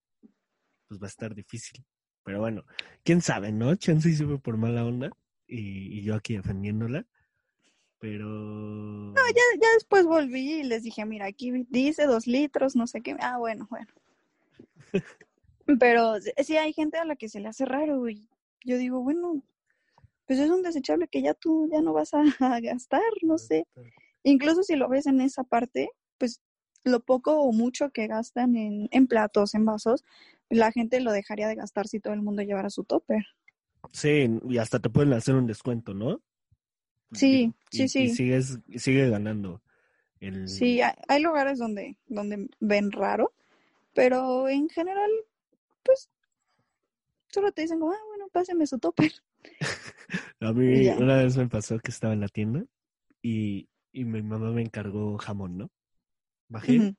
[0.89, 1.83] pues va a estar difícil.
[2.25, 2.65] Pero bueno,
[3.05, 3.75] quién sabe, ¿no?
[3.77, 5.11] Chance y se fue por mala onda
[5.47, 7.07] y, y yo aquí defendiéndola.
[7.99, 8.27] pero...
[8.27, 13.01] No, ya, ya después volví y les dije, mira, aquí dice dos litros, no sé
[13.01, 13.17] qué.
[13.21, 13.87] Ah, bueno, bueno.
[15.81, 18.29] Pero sí hay gente a la que se le hace raro y
[18.65, 19.43] yo digo, bueno,
[20.27, 23.67] pues es un desechable que ya tú ya no vas a, a gastar, no sé.
[24.25, 26.41] Incluso si lo ves en esa parte, pues
[26.85, 30.05] lo poco o mucho que gastan en, en platos, en vasos,
[30.55, 33.25] la gente lo dejaría de gastar si todo el mundo llevara su topper.
[33.93, 36.21] Sí, y hasta te pueden hacer un descuento, ¿no?
[37.13, 38.05] Sí, Y- sí, y- sí.
[38.05, 39.61] Y sigues, sigue ganando.
[40.21, 40.47] El...
[40.49, 43.33] Sí, hay, hay lugares donde, donde ven raro,
[43.95, 45.11] pero en general,
[45.83, 46.09] pues,
[47.29, 49.13] solo te dicen como, ah, bueno, páseme su topper.
[50.41, 52.65] A mí una vez me pasó que estaba en la tienda
[53.23, 55.71] y, y mi mamá me encargó jamón, ¿no?
[56.49, 56.95] Bajé.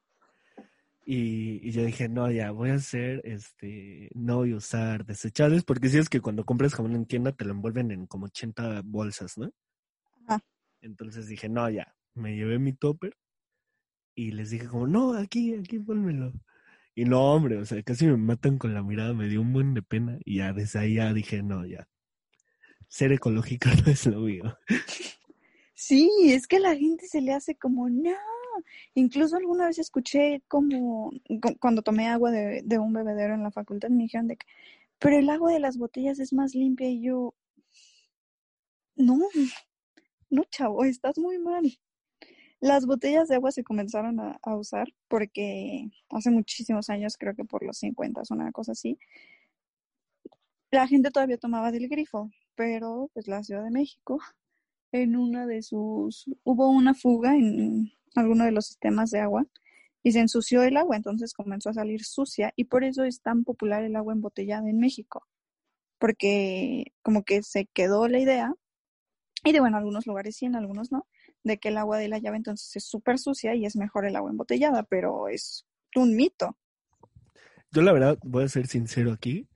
[1.06, 5.64] Y, y yo dije, no, ya, voy a hacer, este, no voy a usar desechables,
[5.64, 8.82] porque si es que cuando compras jamón en tienda te lo envuelven en como 80
[8.86, 9.52] bolsas, ¿no?
[10.28, 10.44] Ajá.
[10.82, 13.16] Entonces dije, no, ya, me llevé mi topper
[14.16, 16.34] y les dije como, no, aquí, aquí pónmelo.
[16.96, 19.74] Y no, hombre, o sea, casi me matan con la mirada, me dio un buen
[19.74, 21.88] de pena y ya desde ahí ya dije, no, ya,
[22.88, 24.58] ser ecológico no es lo mío.
[25.74, 28.12] Sí, es que a la gente se le hace como, no.
[28.96, 33.90] Incluso alguna vez escuché como, cu- cuando tomé agua de, un bebedero en la facultad,
[33.90, 34.46] me dijeron de que,
[35.00, 37.36] pero el agua de las botellas es más limpia y yo,
[38.96, 39.18] no,
[40.30, 41.64] no, chavo, estás muy mal.
[42.62, 47.46] Las botellas de agua se comenzaron a, a usar porque hace muchísimos años, creo que
[47.46, 48.98] por los 50, una cosa así,
[50.72, 54.20] la gente todavía tomaba del grifo, pero pues la Ciudad de México
[54.92, 59.46] en una de sus, hubo una fuga en alguno de los sistemas de agua
[60.04, 63.44] y se ensució el agua, entonces comenzó a salir sucia y por eso es tan
[63.44, 65.28] popular el agua embotellada en México,
[65.98, 68.54] porque como que se quedó la idea,
[69.46, 71.08] y de bueno, algunos lugares sí, en algunos no,
[71.44, 74.16] de que el agua de la llave entonces es súper sucia y es mejor el
[74.16, 76.58] agua embotellada, pero es un mito.
[77.72, 79.48] Yo la verdad, voy a ser sincero aquí.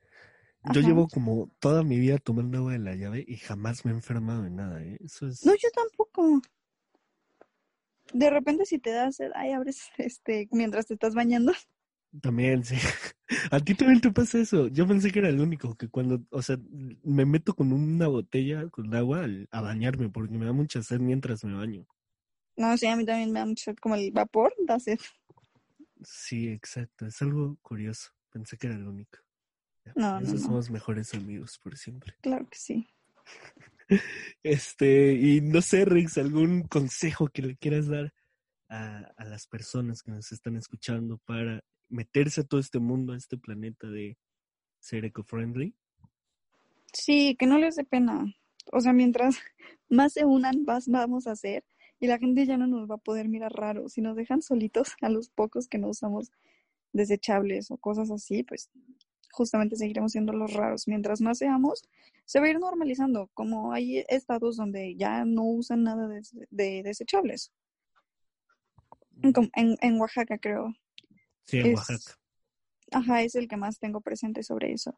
[0.63, 0.89] Yo Ajá.
[0.89, 4.41] llevo como toda mi vida tomando agua de la llave y jamás me he enfermado
[4.41, 4.97] de nada, ¿eh?
[5.01, 5.45] Eso es...
[5.45, 6.41] No, yo tampoco.
[8.13, 11.53] De repente si te das, sed, ay, abres este mientras te estás bañando.
[12.21, 12.75] También, sí.
[13.51, 14.67] A ti también te pasa eso.
[14.69, 16.57] Yo pensé que era el único que cuando, o sea,
[17.03, 20.99] me meto con una botella con agua al- a bañarme porque me da mucha sed
[20.99, 21.85] mientras me baño.
[22.55, 24.97] No, sí, a mí también me da mucho sed, como el vapor, da sed.
[26.03, 27.05] Sí, exacto.
[27.05, 28.11] Es algo curioso.
[28.31, 29.19] Pensé que era el único.
[29.95, 30.37] No, no, no.
[30.37, 32.15] somos mejores amigos por siempre.
[32.21, 32.87] Claro que sí.
[34.43, 38.13] Este, y no sé, Rex, algún consejo que le quieras dar
[38.69, 43.17] a, a las personas que nos están escuchando para meterse a todo este mundo, a
[43.17, 44.17] este planeta de
[44.79, 45.75] ser eco-friendly.
[46.93, 48.25] Sí, que no les dé pena.
[48.71, 49.37] O sea, mientras
[49.89, 51.63] más se unan, más vamos a hacer.
[51.99, 53.89] Y la gente ya no nos va a poder mirar raro.
[53.89, 56.31] Si nos dejan solitos a los pocos que no usamos
[56.93, 58.69] desechables o cosas así, pues
[59.37, 60.87] justamente seguiremos siendo los raros.
[60.87, 61.83] Mientras más seamos,
[62.25, 63.29] se va a ir normalizando.
[63.35, 67.51] Como hay estados donde ya no usan nada de, de desechables.
[69.21, 70.73] En, en Oaxaca, creo.
[71.45, 72.19] Sí, en Es- Oaxaca.
[72.91, 74.97] Ajá, es el que más tengo presente sobre eso.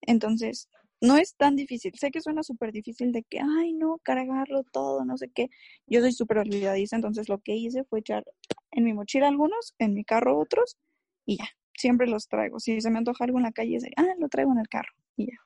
[0.00, 0.68] Entonces,
[1.00, 1.92] no es tan difícil.
[1.98, 5.50] Sé que suena súper difícil de que, ay, no, cargarlo todo, no sé qué.
[5.88, 8.24] Yo soy súper olvidadiza, entonces lo que hice fue echar
[8.70, 10.76] en mi mochila algunos, en mi carro otros,
[11.24, 12.60] y ya, siempre los traigo.
[12.60, 14.92] Si se me antoja algo en la calle, es ah, lo traigo en el carro,
[15.16, 15.38] y ya.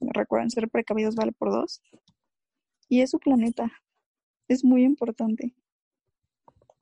[0.00, 1.82] Recuerden, ser precavidos vale por dos.
[2.88, 3.72] Y es su planeta.
[4.48, 5.54] Es muy importante.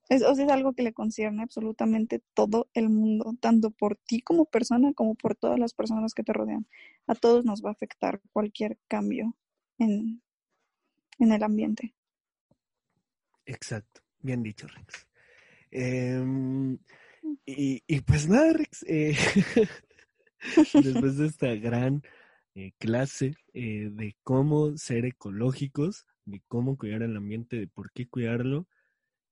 [0.09, 4.93] Es, es algo que le concierne absolutamente todo el mundo, tanto por ti como persona
[4.95, 6.67] como por todas las personas que te rodean.
[7.07, 9.37] A todos nos va a afectar cualquier cambio
[9.79, 10.21] en,
[11.19, 11.95] en el ambiente.
[13.47, 15.07] Exacto, bien dicho, Rex.
[15.71, 16.79] Em,
[17.47, 19.17] y, y pues nada, Rex, eh,
[20.75, 22.03] después de esta gran
[22.55, 28.07] eh, clase eh, de cómo ser ecológicos, de cómo cuidar el ambiente, de por qué
[28.09, 28.67] cuidarlo,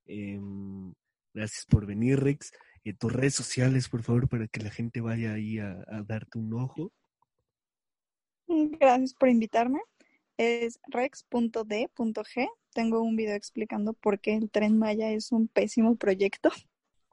[0.06, 0.94] em,
[1.34, 2.52] gracias por venir, Rex.
[2.84, 6.38] Eh, tus redes sociales, por favor, para que la gente vaya ahí a, a darte
[6.38, 6.92] un ojo.
[8.48, 9.80] Gracias por invitarme.
[10.38, 12.48] Es rex.d.g.
[12.72, 16.50] Tengo un video explicando por qué el tren Maya es un pésimo proyecto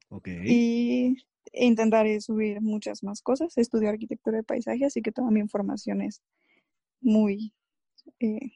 [0.09, 0.27] Ok.
[0.45, 1.17] y
[1.53, 3.57] intentaré subir muchas más cosas.
[3.57, 6.21] Estudio arquitectura de paisaje, así que toda mi información es
[7.01, 7.53] muy
[8.19, 8.51] eh,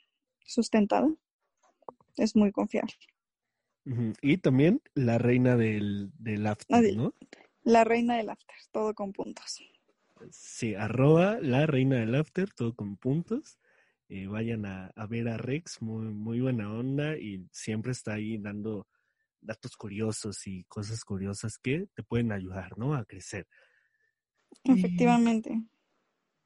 [0.46, 1.14] sustentada.
[2.18, 2.94] Es muy confiable.
[4.22, 7.16] Y también la reina del, del after, ¿no?
[7.64, 9.62] La reina del after, todo con puntos.
[10.32, 13.58] Sí, arroba la reina del after, todo con puntos.
[14.10, 18.38] eh, vayan a, a, ver a Rex, muy, muy buena onda y siempre está ahí
[18.38, 18.88] dando
[19.42, 22.94] datos curiosos y cosas curiosas que te pueden ayudar, ¿no?
[22.96, 23.48] A crecer.
[24.64, 25.52] Efectivamente.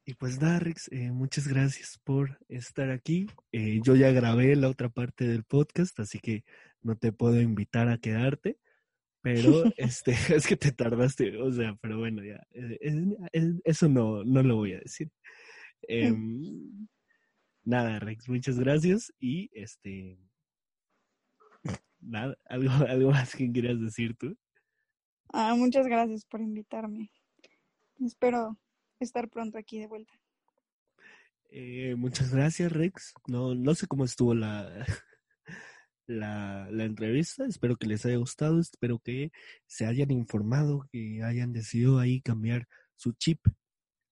[0.06, 3.28] Y, y pues nada, Rex, eh, muchas gracias por estar aquí.
[3.52, 6.44] Eh, yo ya grabé la otra parte del podcast, así que
[6.82, 8.58] no te puedo invitar a quedarte.
[9.22, 12.78] Pero este, es que te tardaste, o sea, pero bueno, ya, eh,
[13.64, 15.12] eso no, no lo voy a decir.
[15.88, 16.14] Eh,
[17.64, 20.20] nada, Rex, muchas gracias y este,
[22.06, 24.38] nada, algo, algo más que quieras decir tú.
[25.30, 27.12] Ah, muchas gracias por invitarme.
[28.00, 28.58] Espero
[29.00, 30.14] estar pronto aquí de vuelta.
[31.50, 33.14] Eh, muchas gracias, Rex.
[33.28, 34.70] No, no sé cómo estuvo la,
[36.08, 37.46] la, la, entrevista.
[37.46, 38.60] Espero que les haya gustado.
[38.60, 39.32] Espero que
[39.66, 43.40] se hayan informado, que hayan decidido ahí cambiar su chip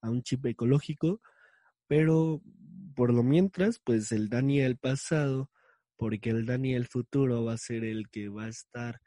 [0.02, 1.22] a un chip ecológico.
[1.88, 2.42] Pero
[2.96, 5.50] por lo mientras, pues el Dani del pasado,
[6.04, 9.00] porque el Dani del futuro va a ser el que va a estar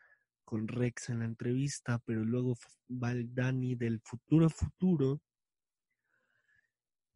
[0.47, 2.57] con Rex en la entrevista, pero luego
[2.91, 5.21] va el Dani del futuro futuro,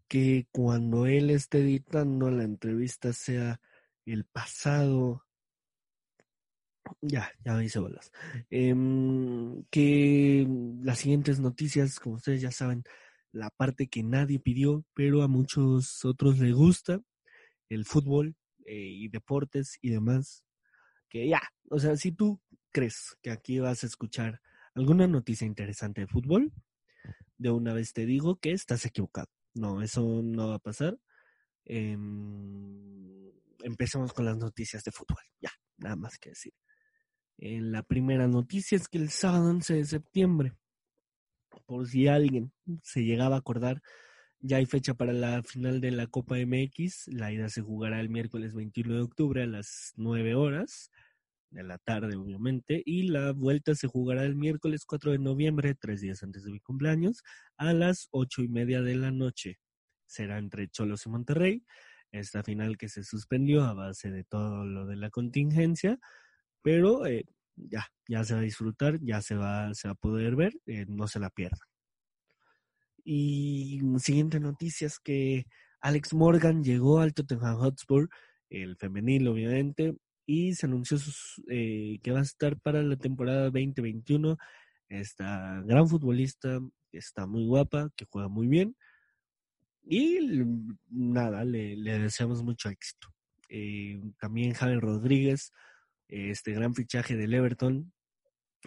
[0.07, 3.59] que cuando él esté editando la entrevista sea
[4.05, 5.24] el pasado.
[7.01, 8.12] Ya, ya me hice bolas.
[8.51, 8.74] Eh,
[9.70, 10.47] que
[10.83, 12.85] las siguientes noticias, como ustedes ya saben,
[13.33, 17.01] la parte que nadie pidió, pero a muchos otros les gusta,
[17.70, 18.37] el fútbol
[18.75, 20.45] y deportes y demás.
[21.09, 22.41] Que ya, o sea, si tú
[22.71, 24.41] crees que aquí vas a escuchar
[24.75, 26.53] alguna noticia interesante de fútbol,
[27.39, 29.29] de una vez te digo que estás equivocado.
[29.55, 30.99] No, eso no va a pasar.
[31.64, 31.97] Eh,
[33.62, 35.23] empecemos con las noticias de fútbol.
[35.41, 36.53] Ya, nada más que decir.
[37.39, 40.53] Eh, la primera noticia es que el sábado 11 de septiembre,
[41.66, 42.53] por si alguien
[42.83, 43.83] se llegaba a acordar,
[44.41, 47.09] ya hay fecha para la final de la Copa MX.
[47.09, 50.91] La ida se jugará el miércoles 21 de octubre a las 9 horas
[51.51, 56.01] de la tarde, obviamente, y la vuelta se jugará el miércoles 4 de noviembre, tres
[56.01, 57.22] días antes de mi cumpleaños,
[57.57, 59.59] a las ocho y media de la noche.
[60.07, 61.64] Será entre Cholos y Monterrey,
[62.12, 65.99] esta final que se suspendió a base de todo lo de la contingencia,
[66.62, 67.26] pero eh,
[67.57, 70.86] ya, ya se va a disfrutar, ya se va, se va a poder ver, eh,
[70.88, 71.70] no se la pierdan.
[73.13, 75.45] Y siguiente noticia es que
[75.81, 78.09] Alex Morgan llegó al Tottenham Hotspur,
[78.51, 79.97] el femenil obviamente,
[80.27, 84.37] y se anunció sus, eh, que va a estar para la temporada 2021.
[84.89, 86.61] Esta gran futbolista,
[86.93, 88.77] está muy guapa, que juega muy bien.
[89.83, 90.21] Y
[90.89, 93.09] nada, le, deseamos mucho éxito.
[93.49, 95.53] Eh, también Javier Rodríguez,
[96.07, 97.93] este gran fichaje del Everton,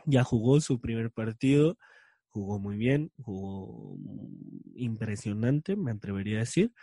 [0.05, 1.77] ya jugó su primer partido,
[2.33, 3.97] jugó muy bien, jugó
[4.75, 6.73] impresionante, me atrevería a decir.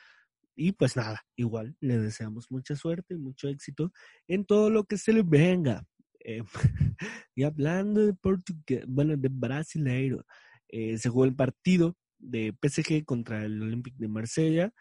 [0.57, 3.93] Y pues nada, igual le deseamos mucha suerte y mucho éxito
[4.29, 5.85] en todo lo que se le venga.
[6.21, 6.43] Eh,
[7.35, 10.25] y hablando de portugués, bueno, de brasileiro,
[10.69, 14.73] eh, se jugó el partido de PSG contra el Olympique de Marsella.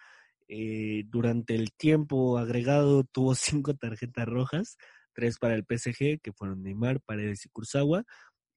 [0.47, 4.77] Eh, durante el tiempo agregado tuvo cinco tarjetas rojas,
[5.13, 8.03] tres para el PSG, que fueron Neymar, Paredes y Kurzawa,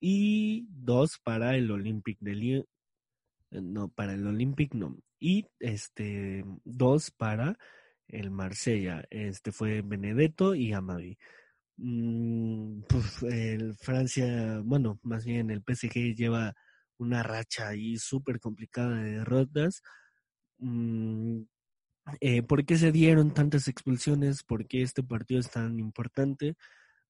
[0.05, 2.67] y dos para el Olympique de Lyon,
[3.53, 7.57] no, para el Olympic no, y este dos para
[8.09, 11.17] el Marsella, este fue Benedetto y Amavi.
[12.89, 16.53] Pues Francia, bueno, más bien el PSG lleva
[16.99, 19.83] una racha ahí súper complicada de derrotas.
[20.59, 21.43] Mm,
[22.21, 24.43] eh, ¿Por qué se dieron tantas expulsiones?
[24.43, 26.57] ¿Por qué este partido es tan importante?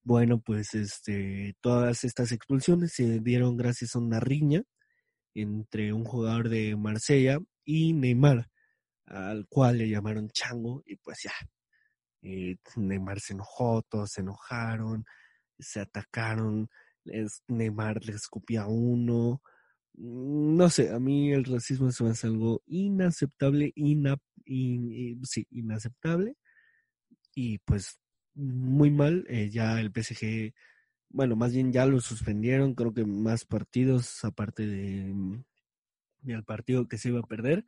[0.04, 4.62] Bueno, pues este, todas estas expulsiones se dieron gracias a una riña
[5.34, 8.50] entre un jugador de Marsella y Neymar,
[9.06, 11.32] al cual le llamaron Chango, y pues ya,
[12.22, 15.04] eh, Neymar se enojó, todos se enojaron,
[15.58, 16.68] se atacaron,
[17.04, 19.42] les, Neymar le escupía a uno,
[19.94, 26.36] no sé, a mí el racismo es algo inaceptable, ina, in, sí, inaceptable,
[27.34, 27.98] y pues
[28.34, 30.54] muy mal, eh, ya el PSG
[31.12, 35.42] bueno, más bien ya lo suspendieron, creo que más partidos aparte de
[36.22, 37.64] del partido que se iba a perder,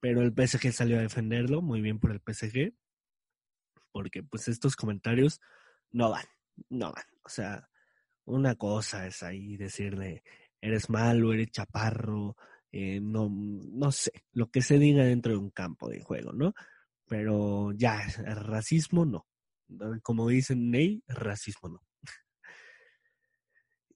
[0.00, 2.74] pero el PSG salió a defenderlo, muy bien por el PSG,
[3.92, 5.40] porque pues estos comentarios
[5.92, 6.24] no van,
[6.70, 7.68] no van, o sea,
[8.24, 10.24] una cosa es ahí decirle,
[10.60, 12.36] eres malo, eres chaparro,
[12.72, 16.54] eh, no, no sé, lo que se diga dentro de un campo de juego, ¿no?
[17.06, 19.26] Pero ya, el racismo no.
[20.02, 21.82] Como dicen Ney, racismo no.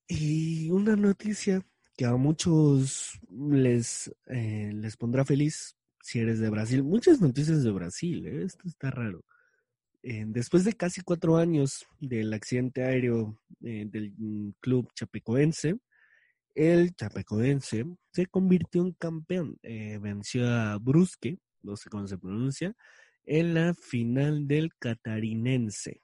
[0.09, 1.66] Y una noticia
[1.97, 6.83] que a muchos les, eh, les pondrá feliz, si eres de Brasil.
[6.85, 8.45] Muchas noticias de Brasil, ¿eh?
[8.45, 9.24] esto está raro.
[10.03, 15.79] Eh, después de casi cuatro años del accidente aéreo del mm, club chapecoense,
[16.55, 19.59] el chapecoense se convirtió en campeón.
[19.62, 22.74] Venció a Brusque, no sé cómo se pronuncia,
[23.27, 26.03] en la final del catarinense.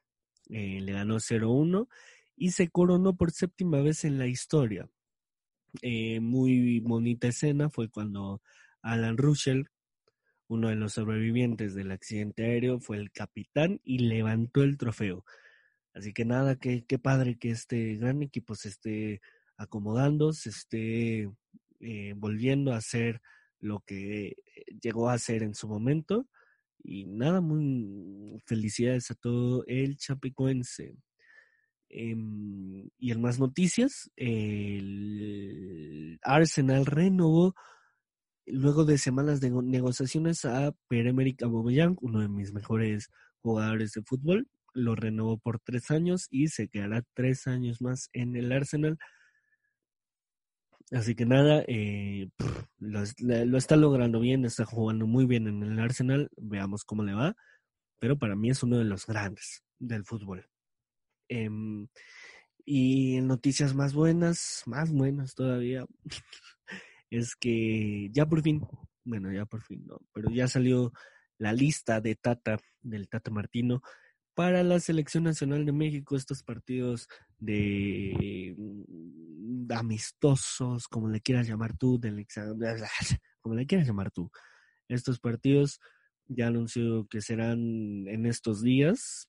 [0.49, 1.89] le ganó 0-1
[2.37, 4.89] y se coronó por séptima vez en la historia.
[6.20, 8.43] muy bonita escena fue cuando
[8.83, 9.64] Alan Russell
[10.53, 15.25] uno de los sobrevivientes del accidente aéreo fue el capitán y levantó el trofeo.
[15.95, 19.20] Así que nada, qué, qué padre que este gran equipo se esté
[19.57, 21.31] acomodando, se esté
[21.81, 23.23] eh, volviendo a hacer
[23.61, 24.37] lo que
[24.83, 26.29] llegó a hacer en su momento.
[26.83, 30.97] Y nada, muy felicidades a todo el chapecoense.
[31.89, 37.55] Em, y en más noticias, el Arsenal renovó
[38.47, 41.43] luego de semanas de negociaciones a Pierre-Emerick
[42.01, 43.11] uno de mis mejores
[43.41, 48.37] jugadores de fútbol, lo renovó por tres años y se quedará tres años más en
[48.37, 48.99] el Arsenal.
[50.93, 52.28] Así que nada, eh,
[52.78, 57.34] lo, está logrando bien, está jugando muy bien en el Arsenal, veamos cómo le va,
[57.99, 60.47] pero para mí es uno de los grandes del fútbol.
[61.28, 61.88] Em,
[62.66, 65.86] y noticias más buenas, más buenas todavía,
[67.11, 68.61] es que ya por fin,
[69.05, 70.93] bueno, ya por fin no, pero ya salió
[71.38, 73.80] la lista de Tata, del Tata Martino,
[74.34, 78.55] para la selección nacional de México, estos partidos de,
[79.70, 82.26] amistosos, como le quieras llamar tú, del,
[83.40, 84.30] como le quieras llamar tú.
[84.88, 85.80] Estos partidos
[86.26, 89.28] ya anunció que serán en estos días,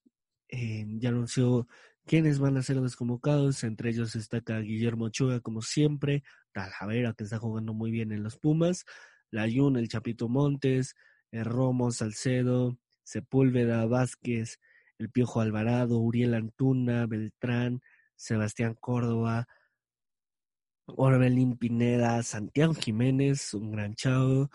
[0.50, 1.68] eh, ya anunció
[2.06, 7.40] quiénes van a ser desconvocados, entre ellos destaca Guillermo Ochoa como siempre, Talavera que está
[7.40, 8.86] jugando muy bien en los Pumas,
[9.32, 10.96] Layun, el Chapito Montes,
[11.32, 14.60] el Romo, Salcedo, Sepúlveda, Vázquez,
[15.00, 17.82] el Piojo Alvarado, Uriel Antuna, Beltrán,
[18.16, 19.48] Sebastián Córdoba,
[20.86, 24.50] Orbelín Pineda, Santiago Jiménez, un gran chavo,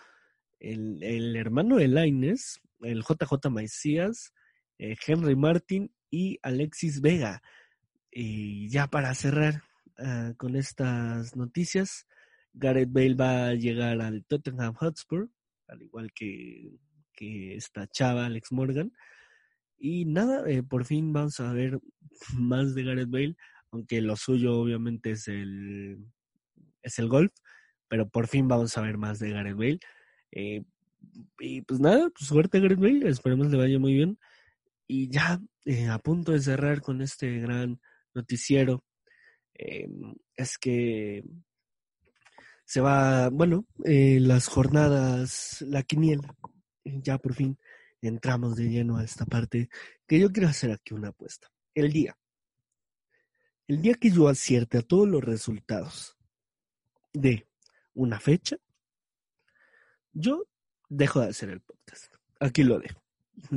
[0.59, 4.33] el, el hermano de Laines, el JJ Maicías,
[4.77, 7.41] eh, Henry Martin y Alexis Vega.
[8.11, 9.63] Y ya para cerrar
[9.97, 12.07] ah, con estas noticias,
[12.53, 15.29] Gareth Bale va a llegar al Tottenham Hotspur,
[15.67, 16.77] al igual que,
[17.13, 18.91] que esta chava Alex Morgan.
[19.77, 21.79] Y nada, eh, por fin vamos a ver
[22.37, 23.35] más de Gareth Bale,
[23.71, 25.99] aunque lo suyo obviamente es el,
[26.83, 27.31] es el golf,
[27.87, 29.79] pero por fin vamos a ver más de Gareth Bale.
[30.31, 30.63] Eh,
[31.39, 34.19] y pues nada, pues suerte Gareth Bale, esperemos le vaya muy bien.
[34.87, 37.79] Y ya eh, a punto de cerrar con este gran
[38.13, 38.83] noticiero,
[39.55, 39.87] eh,
[40.35, 41.23] es que
[42.65, 46.35] se va, bueno, las jornadas, la quiniela,
[46.83, 47.57] ya por fin
[48.01, 49.69] entramos de lleno a esta parte,
[50.07, 51.49] que yo quiero hacer aquí una apuesta.
[51.73, 52.15] El día,
[53.67, 56.18] el día que yo acierte a todos los resultados
[57.13, 57.47] de
[57.93, 58.57] una fecha,
[60.13, 60.45] yo
[60.89, 62.13] dejo de hacer el podcast.
[62.39, 63.03] Aquí lo dejo.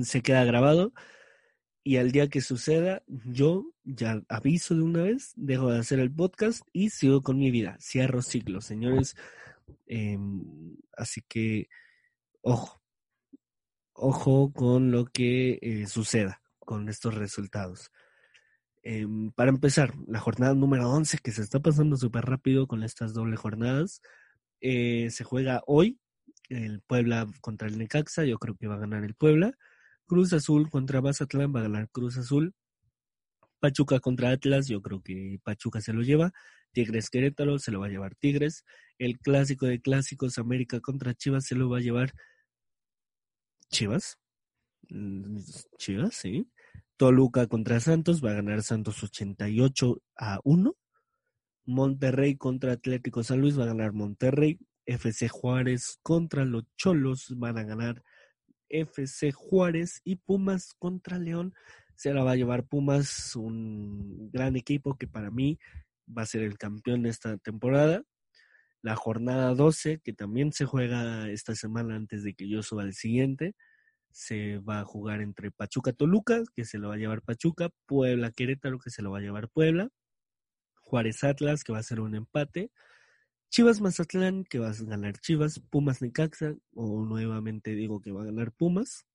[0.03, 0.93] Se queda grabado
[1.85, 6.13] y al día que suceda, yo ya aviso de una vez, dejo de hacer el
[6.13, 7.77] podcast y sigo con mi vida.
[7.81, 9.17] Cierro ciclos, señores.
[9.87, 11.69] Em, así que,
[12.41, 12.81] ojo,
[13.95, 17.91] ojo con lo que eh, suceda con estos resultados.
[18.83, 23.15] Em, para empezar, la jornada número 11, que se está pasando súper rápido con estas
[23.15, 24.03] doble jornadas,
[24.61, 25.99] eh, se juega hoy,
[26.49, 29.55] el Puebla contra el Necaxa, yo creo que va a ganar el Puebla.
[30.07, 32.55] Cruz Azul contra Mazatlán va a ganar Cruz Azul.
[33.61, 36.33] Pachuca contra Atlas, yo creo que Pachuca se lo lleva.
[36.73, 38.65] Tigres Querétaro se lo va a llevar Tigres.
[38.99, 42.13] El clásico de clásicos, América contra Chivas, se lo va a llevar
[43.71, 44.19] Chivas.
[44.91, 45.39] Mm,
[45.79, 46.47] Chivas, sí.
[47.03, 50.77] Toluca contra Santos, va a ganar Santos 88 a 1.
[51.65, 54.61] Monterrey contra Atlético San Luis, va a ganar Monterrey.
[54.87, 58.05] FC Juárez contra los Cholos, van a ganar
[58.69, 61.55] FC Juárez y Pumas contra León.
[61.97, 65.59] Se la va a llevar Pumas, un gran equipo que para mí
[66.07, 68.05] va a ser el campeón de esta temporada.
[68.81, 72.95] La jornada 12, que también se juega esta semana antes de que yo suba al
[72.95, 73.57] siguiente,
[74.13, 78.31] se va a jugar entre Pachuca Toluca, que se lo va a llevar Pachuca, Puebla
[78.31, 79.89] Querétaro, que se lo va a llevar Puebla,
[80.81, 82.71] Juárez Atlas, que va a ser un empate,
[83.51, 88.27] Chivas Mazatlán, que va a ganar Chivas, Pumas Necaxa, o nuevamente digo que va a
[88.27, 89.07] ganar Pumas.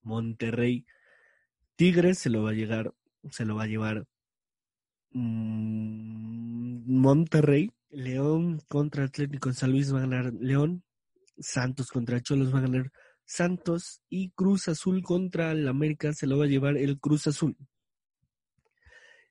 [0.00, 0.86] Monterrey
[1.76, 2.94] Tigres se lo va a llegar,
[3.30, 4.06] se lo va a llevar
[5.10, 7.70] mm, Monterrey.
[7.90, 10.82] León contra Atlético San Luis va a ganar León.
[11.38, 12.92] Santos contra Cholos va a ganar
[13.24, 17.56] Santos y Cruz Azul contra el América se lo va a llevar el Cruz Azul.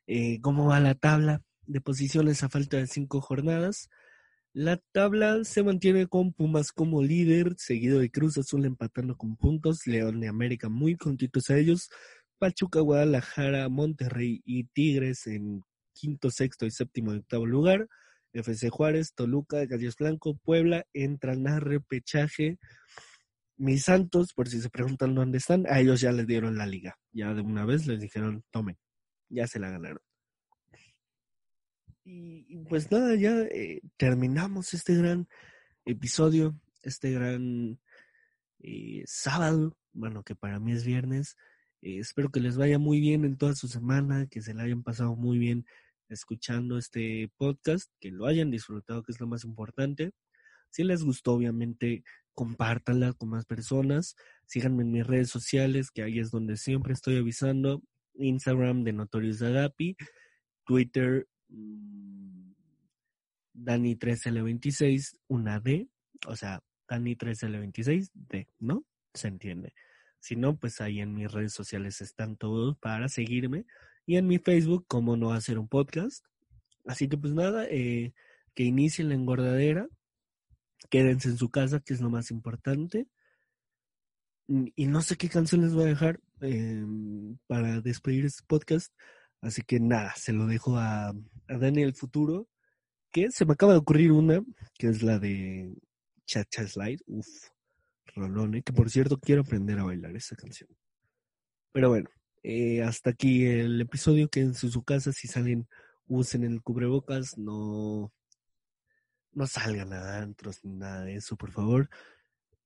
[0.07, 3.89] Eh, ¿Cómo va la tabla de posiciones a falta de cinco jornadas?
[4.51, 9.87] La tabla se mantiene con Pumas como líder, seguido de Cruz Azul empatando con puntos,
[9.87, 11.89] León y América muy contitos a ellos,
[12.37, 15.63] Pachuca, Guadalajara, Monterrey y Tigres en
[15.93, 17.87] quinto, sexto y séptimo y octavo lugar.
[18.33, 22.57] FC Juárez, Toluca, Gallos Blanco, Puebla entran a repechaje.
[23.63, 26.97] Mis Santos, por si se preguntan dónde están, a ellos ya les dieron la liga.
[27.13, 28.77] Ya de una vez les dijeron, tomen,
[29.29, 30.01] ya se la ganaron.
[32.03, 35.29] Y, pues nada, ya eh, terminamos este gran
[35.85, 37.79] episodio, este gran
[38.59, 41.37] eh, sábado, bueno, que para mí es viernes.
[41.81, 44.83] Eh, espero que les vaya muy bien en toda su semana, que se la hayan
[44.83, 45.65] pasado muy bien
[46.09, 50.11] escuchando este podcast, que lo hayan disfrutado, que es lo más importante.
[50.69, 52.03] Si les gustó, obviamente,
[52.33, 54.15] compártanla con más personas.
[54.45, 57.81] Síganme en mis redes sociales, que ahí es donde siempre estoy avisando.
[58.15, 59.95] Instagram de Notorious Agapi,
[60.65, 62.53] Twitter mm,
[63.55, 65.89] Dani3L26, una D,
[66.27, 68.85] o sea, Dani3L26, D, ¿no?
[69.13, 69.73] Se entiende.
[70.19, 73.65] Si no, pues ahí en mis redes sociales están todos para seguirme
[74.05, 76.25] y en mi Facebook, cómo no hacer un podcast.
[76.85, 78.13] Así que pues nada, eh,
[78.55, 79.87] que inicie la engordadera,
[80.89, 83.07] quédense en su casa, que es lo más importante.
[84.47, 88.93] Mm, y no sé qué canción les voy a dejar em, para despedir este podcast.
[89.41, 92.47] Así que nada, se lo dejo a, a Daniel Futuro,
[93.11, 94.41] que se me acaba de ocurrir una,
[94.77, 95.73] que es la de
[96.25, 97.01] Cha Slide.
[97.07, 97.27] Uf,
[98.15, 98.63] rolón, ¿eh?
[98.63, 100.69] que por cierto quiero aprender a bailar esa canción.
[101.71, 102.09] Pero bueno,
[102.43, 104.29] eh, hasta aquí el episodio.
[104.29, 105.11] Quédense en su casa.
[105.13, 105.67] Si salen,
[106.07, 107.37] usen el cubrebocas.
[107.37, 108.13] No,
[109.35, 111.89] no salgan a antros ni nada de eso, por favor.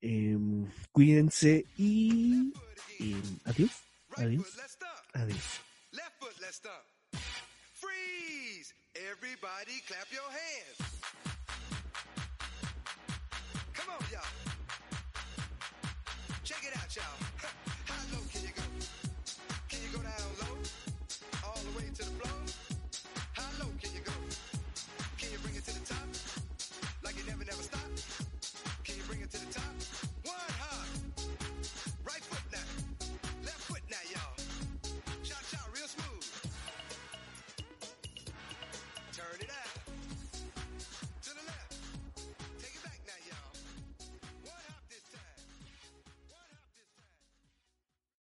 [0.00, 2.52] Em, cuídense y,
[2.98, 3.72] y adiós.
[4.16, 4.46] Adiós.
[5.14, 5.60] Adiós.
[7.74, 8.74] Freeze!
[8.94, 11.00] Everybody clap your hands.
[13.74, 14.22] Come on, y'all.
[16.44, 17.64] Check it out, y'all.